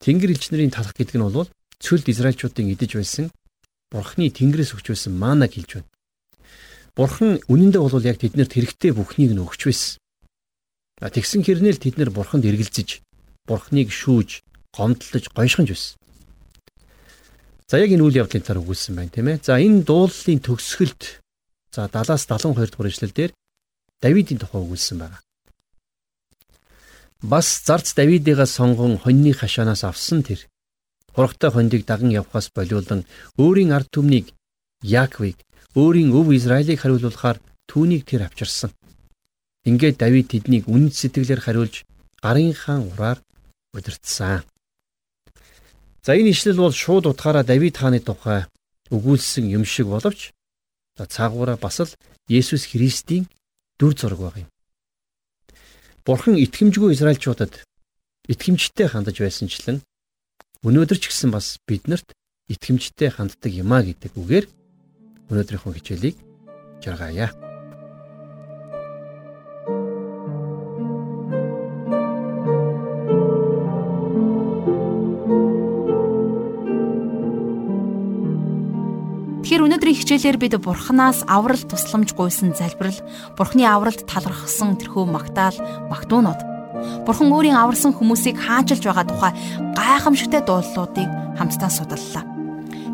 Тэнгэр 0.00 0.32
элч 0.32 0.50
нарын 0.50 0.72
талх 0.72 0.96
гэдэг 0.96 1.16
нь 1.20 1.24
бол 1.28 1.46
цөлд 1.78 2.08
Израильчуудын 2.08 2.72
идэж 2.72 2.98
байсан 2.98 3.26
Бурхны 3.90 4.30
тэнгэрээс 4.30 4.78
өгч 4.78 4.86
байсан 4.94 5.18
манаг 5.18 5.50
хэлж 5.50 5.82
байна. 5.82 5.89
Бурхан 7.00 7.40
үнэндээ 7.48 7.80
бол 7.80 8.04
яг 8.04 8.20
тэднэрт 8.20 8.52
хэрэгтэй 8.52 8.92
бүхнийг 8.92 9.32
нь 9.32 9.40
өгч 9.40 9.60
байсан. 9.64 9.96
Тэгсэн 11.00 11.40
хэрнээл 11.40 11.80
тэд 11.80 11.96
нар 11.96 12.12
бурханд 12.12 12.44
эргэлзэж, 12.44 13.00
бурхныг 13.48 13.88
шүүж, 13.88 14.44
гомдлож, 14.76 15.32
гойшхонж 15.32 15.72
байсан. 15.72 15.96
За 17.72 17.80
яг 17.80 17.88
энэ 17.88 18.04
үйл 18.04 18.20
явдлын 18.20 18.44
цаар 18.44 18.60
өгүүлсэн 18.60 19.00
байна 19.00 19.08
тийм 19.16 19.32
ээ. 19.32 19.40
За 19.40 19.56
энэ 19.56 19.88
дуулалын 19.88 20.44
төгсгөлд 20.44 21.24
за 21.72 21.88
70-аас 21.88 22.28
72 22.28 22.68
дугаар 22.68 22.92
ишлэл 22.92 23.16
дээр 23.16 23.32
Давидын 24.04 24.36
тухай 24.36 24.60
өгүүлсэн 24.60 25.00
байна. 25.00 25.24
Бас 27.24 27.48
зарц 27.64 27.96
Давидыгаас 27.96 28.52
сонгон 28.60 29.00
хоньны 29.00 29.32
хашаанаас 29.32 29.88
авсан 29.88 30.20
тэр 30.20 30.44
хургтай 31.16 31.48
хондийг 31.48 31.88
даган 31.88 32.12
явхаас 32.12 32.52
болиулан 32.52 33.08
өөрийн 33.40 33.72
ард 33.72 33.88
түмнийг 33.88 34.36
Яаковыг 34.84 35.40
өөрийн 35.74 36.10
өв 36.10 36.34
Израилийг 36.34 36.80
хариулуулахаар 36.80 37.38
түүнийг 37.70 38.02
тэр 38.06 38.26
авчирсан. 38.26 38.74
Ингээд 39.68 40.00
Давид 40.02 40.32
тэднийг 40.32 40.66
үнэт 40.66 40.94
сэтгэлээр 40.96 41.40
хариулж 41.44 41.84
гарын 42.18 42.52
хаан 42.56 42.90
ураар 42.90 43.18
удирдсан. 43.76 44.42
За 46.02 46.16
энэ 46.16 46.32
ишлэл 46.32 46.58
бол 46.58 46.74
шууд 46.74 47.06
утгаараа 47.06 47.44
Давид 47.44 47.76
хааны 47.76 48.00
тухай 48.00 48.48
өгүүлсэн 48.90 49.46
юм 49.52 49.64
шиг 49.64 49.86
боловч 49.86 50.32
цаагаараа 50.96 51.56
бас 51.56 51.80
л 51.80 51.92
Есүс 52.28 52.66
Христийн 52.72 53.28
дүр 53.78 53.94
зураг 53.94 54.20
баг 54.20 54.36
юм. 54.42 54.48
Бурхан 56.04 56.36
итгэмжгүй 56.40 56.96
Израильчуудад 56.96 57.62
итгэмжтэй 58.26 58.88
хандаж 58.88 59.20
байсанчлан 59.20 59.84
өнөөдөр 60.66 60.98
ч 60.98 61.08
гэсэн 61.08 61.30
бас 61.30 61.60
биднэрт 61.68 62.12
итгэмжтэй 62.48 63.10
ханддаг 63.14 63.52
юмаа 63.52 63.84
гэдэг 63.84 64.12
үгээр 64.16 64.46
өнөөдрийнхөө 65.30 65.72
хичээлийг 65.78 66.16
жаргаая. 66.82 67.30
Тэгэхээр 79.50 79.66
өнөөдрийн 79.66 79.98
хичээлээр 79.98 80.38
бид 80.38 80.54
Бурханаас 80.62 81.26
аврал 81.26 81.62
тусламж 81.62 82.14
гуйсан 82.14 82.54
залбирал, 82.54 82.98
Бурхны 83.34 83.66
авралд 83.66 84.06
талархсан 84.06 84.78
тэрхүү 84.78 85.10
магтаал, 85.10 85.58
магтуунууд, 85.90 86.38
Бурхан 87.06 87.34
өөрийн 87.34 87.58
аварсан 87.58 87.90
хүмүүсийг 87.94 88.38
хаанчилж 88.38 88.86
байгаа 88.86 89.06
тухай 89.10 89.32
гайхамшигтай 89.74 90.42
дуулуудыг 90.46 91.10
хамтдаа 91.34 91.70
судаллаа. 91.70 92.22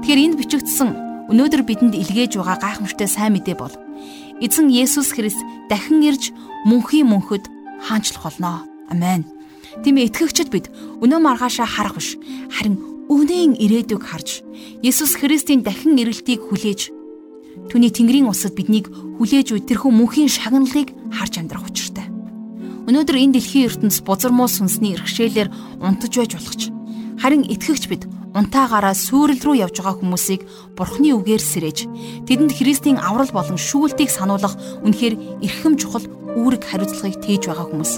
Тэгэхээр 0.00 0.24
энд 0.24 0.36
бичигдсэн 0.40 1.05
өнөөдөр 1.30 1.62
бидэнд 1.66 1.94
илгээж 1.94 2.38
байгаа 2.38 2.58
гайхамшигтай 2.62 3.08
сайн 3.10 3.32
мэдээ 3.34 3.56
бол 3.58 3.74
эзэн 4.40 4.70
Есүс 4.70 5.10
Христ 5.16 5.40
дахин 5.70 6.02
ирж 6.04 6.30
мөнхийн 6.68 7.08
мөнхөд 7.10 7.44
хаанчлах 7.82 8.22
болно. 8.22 8.62
Амен. 8.90 9.26
Тийм 9.82 9.98
итгэгчд 9.98 10.48
бид 10.54 10.70
өнөө 11.02 11.20
маргаашаа 11.20 11.66
харах 11.66 11.98
биш 11.98 12.14
харин 12.54 12.78
Өвнийн 13.06 13.54
ирээдүг 13.54 14.02
харж 14.02 14.42
Есүс 14.82 15.14
Христийн 15.14 15.62
дахин 15.62 15.94
ирэлтийг 15.94 16.42
хүлээж 16.42 16.90
түүний 17.70 17.94
Тэнгэрийн 17.94 18.26
усад 18.26 18.58
биднийг 18.58 18.90
хүлээж 18.90 19.54
үе 19.54 19.62
тэрхүү 19.62 19.90
мөнхийн 19.94 20.26
шагналыг 20.26 20.90
харж 21.14 21.38
амьдрах 21.38 21.70
учиртай. 21.70 22.10
Өнөөдөр 22.90 23.16
энэ 23.18 23.38
дэлхийн 23.38 23.66
ертөнц 23.70 24.02
бузар 24.02 24.34
муу 24.34 24.50
сүнсний 24.50 24.98
иргэшээлээр 24.98 25.48
унтаж 25.82 26.12
байж 26.18 26.32
болох 26.34 26.56
ч 26.58 26.62
харин 27.20 27.44
итгэгч 27.44 27.84
бид 27.88 28.02
унтаагаараа 28.36 28.92
сүрэл 28.92 29.40
рүү 29.40 29.56
явж 29.64 29.80
байгаа 29.80 29.96
хүмүүсийг 29.96 30.44
Бурхны 30.76 31.16
үгээр 31.16 31.40
сэрэж 31.40 31.88
тэдэнд 32.28 32.52
Христийн 32.52 33.00
аврал 33.00 33.32
болон 33.32 33.56
шүүлтийг 33.56 34.12
сануулгах 34.12 34.56
үнэхээр 34.84 35.40
эрхэм 35.40 35.74
чухал 35.80 36.04
үүрэг 36.36 36.62
хариуцлагыг 36.68 37.16
тээж 37.24 37.48
байгаа 37.48 37.66
хүмүүс. 37.72 37.92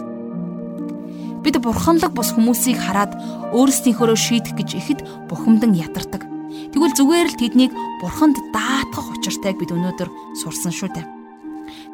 Бид 1.42 1.57
бурханлаг 1.59 2.14
бус 2.14 2.31
хүмүүсийг 2.35 2.78
хараад 2.78 3.18
өөрсдийнхөө 3.50 4.14
шийдэх 4.14 4.54
гэж 4.54 4.70
ихэд 4.78 5.00
бухимдан 5.26 5.74
ятардаг. 5.74 6.22
Тэгвэл 6.70 6.94
зүгээр 6.94 7.28
л 7.35 7.40
тэднийг 7.40 7.72
бурханд 8.02 8.38
даатгах 8.54 9.11
учиртайг 9.18 9.59
бид 9.59 9.74
өнөөдөр 9.74 10.11
сурсан 10.38 10.70
шүү 10.74 10.90
дээ. 10.94 11.07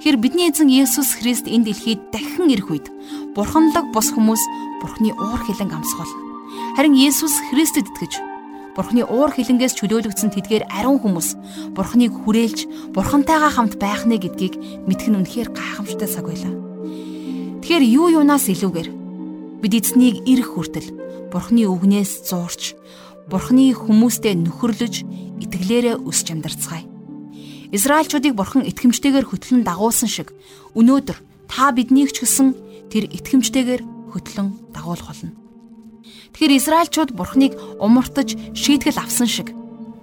Хэр 0.02 0.16
бидний 0.20 0.48
эзэн 0.52 0.68
Есүс 0.68 1.16
Христ 1.16 1.48
энэ 1.48 1.72
дэлхийд 1.72 2.12
дахин 2.12 2.52
ирэх 2.52 2.68
үед 2.70 2.87
бурханлаг 3.34 3.88
бус 3.92 4.12
хүмүүс 4.12 4.42
бурхны 4.80 5.10
уур 5.16 5.40
хилэн 5.44 5.72
амсгал. 5.72 6.12
Харин 6.74 6.98
Есүс 6.98 7.38
Христэд 7.54 7.87
итгэж 7.94 8.18
Бурхны 8.74 9.06
уур 9.06 9.30
хилэнгээс 9.30 9.78
чөлөөлөгдсөн 9.78 10.34
тэдгээр 10.34 10.66
ариун 10.74 10.98
хүмүүс 10.98 11.38
Бурхныг 11.70 12.10
хүрээлж 12.10 12.90
Бурхантайгаа 12.90 13.54
хамт 13.54 13.78
байх 13.78 14.02
нэ 14.02 14.18
гэдгийг 14.18 14.82
мэдэх 14.82 15.06
нь 15.06 15.18
үнэхээр 15.22 15.54
гайхамшигтай 15.54 16.10
цаг 16.10 16.26
байлаа. 16.26 16.50
Тэгэхээр 17.62 17.84
юу 17.94 18.10
юунаас 18.18 18.50
илүүгээр 18.50 18.88
Бид 19.62 19.74
эзнийг 19.78 20.26
ирэх 20.26 20.58
хүртэл 20.58 21.30
Бурхны 21.30 21.62
үгнээс 21.70 22.26
зуурч 22.26 22.74
Бурхны 23.30 23.70
хүмүүстэй 23.70 24.34
нөхөрлөж 24.34 25.06
итгэлээрээ 25.46 26.02
өсч 26.02 26.26
амьдарцгаая. 26.34 26.82
Израильчуудыг 27.70 28.34
Бурхан 28.34 28.66
итгэмжтэйгээр 28.66 29.30
хөтлөн 29.30 29.62
дагуулсан 29.62 30.10
шиг 30.10 30.34
өнөөдөр 30.74 31.22
та 31.46 31.70
биднийг 31.70 32.10
ч 32.10 32.26
гэсэн 32.26 32.50
тэр 32.90 33.06
итгэмжтэйгээр 33.14 34.10
хөтлөн 34.10 34.74
дагуулах 34.74 35.14
болно. 35.14 35.43
Тэгэхээр 36.35 36.59
Израильчууд 36.59 37.11
Бурхныг 37.14 37.55
умартаж 37.79 38.35
шийтгэл 38.59 38.99
авсан 38.99 39.31
шиг 39.31 39.55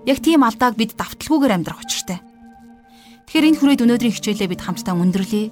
яг 0.07 0.23
тийм 0.23 0.47
алдааг 0.47 0.79
бид 0.79 0.95
давталгүйгээр 0.95 1.55
амьдрах 1.59 1.83
учиртай. 1.83 2.23
Тэгэхээр 3.27 3.47
энэ 3.51 3.59
хүрээд 3.59 3.83
өнөөдрийн 3.83 4.15
хичээлээ 4.15 4.47
бид 4.51 4.63
хамтдаа 4.63 4.95
өндөрлөе. 4.95 5.51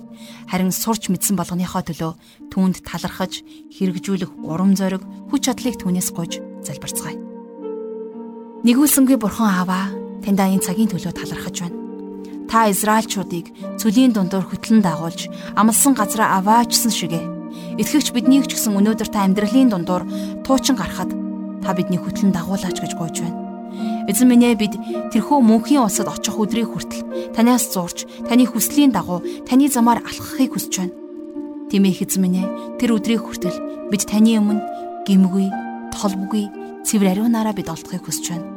Харин 0.52 0.72
сурч 0.72 1.12
мэдсэн 1.12 1.36
болгоныхоо 1.36 1.84
төлөө 1.84 2.12
түүнд 2.52 2.84
талархаж, 2.84 3.44
хэрэгжүүлэх 3.76 4.36
урам 4.44 4.76
зориг, 4.76 5.04
хүч 5.32 5.52
чадлыг 5.52 5.80
түүнээс 5.80 6.12
гуйж 6.12 6.44
залбирцгаая. 6.64 7.16
Нэгүүлсэнгүй 8.68 9.16
бурхан 9.16 9.48
ааваа 9.48 9.96
таньда 10.24 10.52
энэ 10.52 10.64
цагийн 10.64 10.92
төлөө 10.92 11.16
талархаж 11.16 11.56
байна. 11.64 11.80
Та 12.52 12.68
Израильчуудыг 12.68 13.48
цөлийн 13.80 14.12
дундуур 14.12 14.44
хөтлөн 14.44 14.84
дагуулж, 14.84 15.32
амлсан 15.56 15.96
газараа 15.96 16.44
аваачсан 16.44 16.92
шигэ. 16.92 17.39
Итгэвч 17.80 18.12
биднийг 18.12 18.52
ч 18.52 18.60
гэсэн 18.60 18.76
өнөөдөр 18.76 19.08
та 19.08 19.24
амьдралын 19.24 19.72
дундуур 19.72 20.04
туучин 20.44 20.76
гарахад 20.76 21.16
та 21.64 21.72
бидний 21.72 21.96
хөтлөн 21.96 22.36
дагуулаач 22.36 22.76
гэж 22.76 22.92
гуйж 23.00 23.24
байна. 23.24 23.40
Эзэн 24.12 24.28
минь 24.28 24.44
ээ 24.44 24.60
бид 24.60 24.76
тэрхүү 25.16 25.40
мөнхийн 25.40 25.88
улсад 25.88 26.12
очих 26.12 26.36
өдрийг 26.36 26.76
хүртэл 26.76 27.32
танаас 27.32 27.72
зурж, 27.72 28.04
таны 28.28 28.44
хүслийн 28.44 28.92
дагуу 28.92 29.24
таны 29.48 29.72
замаар 29.72 30.04
алхахыг 30.04 30.60
хүсэж 30.60 30.74
байна. 30.76 30.94
Тэмээх 31.72 32.04
эзэн 32.04 32.20
минь 32.20 32.44
ээ 32.44 32.48
тэр 32.84 33.00
өдрийг 33.00 33.24
хүртэл 33.24 33.88
бид 33.88 34.04
таны 34.04 34.36
өмнө 34.36 34.60
гимгүй, 35.08 35.48
толбгүй, 35.96 36.52
цэвэр 36.84 37.16
ариунаараа 37.16 37.56
бид 37.56 37.72
олдохыг 37.72 38.04
хүсэж 38.04 38.26
байна. 38.36 38.50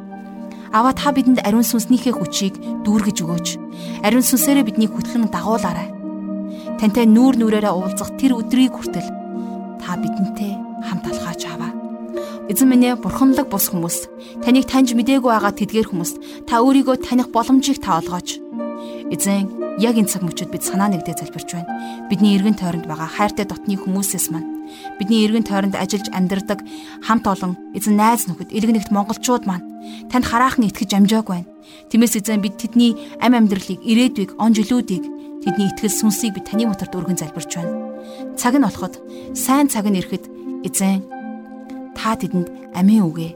Аваа 0.73 0.91
та 0.91 1.15
бидэнд 1.15 1.45
ариун 1.47 1.63
сүнснийхээ 1.63 2.17
хүчийг 2.17 2.57
дүүргэж 2.83 3.17
өгөөч. 3.23 3.47
Ариун 4.03 4.25
сүнсээрээ 4.25 4.67
бидний 4.67 4.89
хөтлөн 4.89 5.29
дагуулаарай. 5.29 6.02
Тантай 6.79 7.05
нүүр 7.07 7.37
нүрээрээ 7.39 7.73
уулзах 7.73 8.15
тэр 8.19 8.37
өдрийг 8.39 8.73
хүртэл 8.75 9.09
та 9.81 9.97
бидэнтэй 9.99 10.53
хамт 10.87 11.05
алхаач 11.07 11.41
аваа. 11.47 11.71
Эзэн 12.51 12.67
минь 12.69 12.85
ээ 12.87 12.99
бурханлаг 12.99 13.47
бус 13.47 13.71
хүмүүс 13.71 13.97
таныг 14.43 14.67
таньж 14.67 14.91
мдээгүй 14.93 15.31
байгаа 15.31 15.53
тэдгээр 15.55 15.87
хүмүүс 15.89 16.11
та 16.47 16.59
өөрийгөө 16.59 16.97
таних 16.99 17.31
боломжийг 17.31 17.79
та 17.79 18.03
олгооч. 18.03 18.43
Эзэн 19.13 19.79
яг 19.79 19.95
энэ 19.95 20.11
цаг 20.11 20.27
мөчид 20.27 20.51
бид 20.51 20.63
санаа 20.63 20.91
нэгдээ 20.91 21.17
залбирч 21.17 21.49
байна. 21.55 21.71
Бидний 22.09 22.35
эргэн 22.35 22.59
тойронд 22.59 22.85
байгаа 22.85 23.09
хайртай 23.09 23.47
дотны 23.47 23.79
хүмүүсээс 23.79 24.27
маань 24.29 24.53
бидний 24.99 25.25
эргэн 25.25 25.47
тойронд 25.47 25.75
ажиллаж 25.79 26.09
амьдардаг 26.13 26.59
хамт 27.01 27.25
олон 27.25 27.57
эзэн 27.73 27.95
найз 27.97 28.27
нөхөд 28.27 28.53
элэг 28.53 28.71
нэгт 28.73 28.91
монголчууд 28.91 29.47
маань 29.47 29.65
танд 30.11 30.25
хараахан 30.27 30.67
итгэж 30.69 30.91
амжаагүй 30.93 31.33
байна. 31.41 31.49
Тиймээс 31.89 32.19
эзэн 32.19 32.41
бид 32.43 32.59
тэдний 32.59 32.93
ам 33.23 33.33
амьдралыг 33.33 33.81
ирээдүйг 33.81 34.37
он 34.37 34.53
жилүүдийг 34.53 35.03
тэдний 35.43 35.67
итгэл 35.67 35.91
сүнсийг 35.91 36.39
бид 36.39 36.47
таны 36.47 36.63
моторд 36.65 36.95
өргөн 36.95 37.19
залбирч 37.19 37.51
байна. 37.59 37.75
Цаг 38.39 38.55
нь 38.55 38.63
болоход 38.63 38.95
сайн 39.35 39.67
цаг 39.67 39.85
нь 39.91 39.99
ирэхэд 39.99 40.25
эзэн 40.63 41.03
та 41.93 42.15
тэдэнд 42.15 42.73
амийн 42.73 43.03
үгээ, 43.03 43.31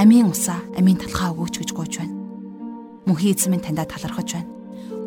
амийн 0.00 0.32
усаа, 0.32 0.64
амийн 0.74 0.96
талхаа 0.96 1.36
өгөөч 1.36 1.54
гэж 1.60 1.70
гуйж 1.76 1.92
байна. 2.00 2.16
Мөнхийн 3.04 3.36
эзэн 3.36 3.50
минь 3.52 3.64
таньда 3.64 3.84
талархаж 3.84 4.40
байна. 4.40 4.48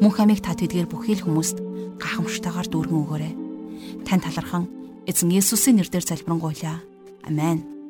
Мөнх 0.02 0.18
амийг 0.22 0.46
та 0.46 0.54
тэдгээр 0.54 0.88
бүхий 0.90 1.18
л 1.18 1.26
хүмүүст 1.26 1.58
гахамштайгаар 1.98 2.70
дүүргэн 2.70 3.02
өгөөрэй. 3.02 3.34
Тань 4.06 4.22
талархан 4.22 4.70
эзэн 5.10 5.34
Есүсийн 5.34 5.82
нэрээр 5.82 6.06
залбирanгуйлаа. 6.06 6.80
Амен. 7.26 7.83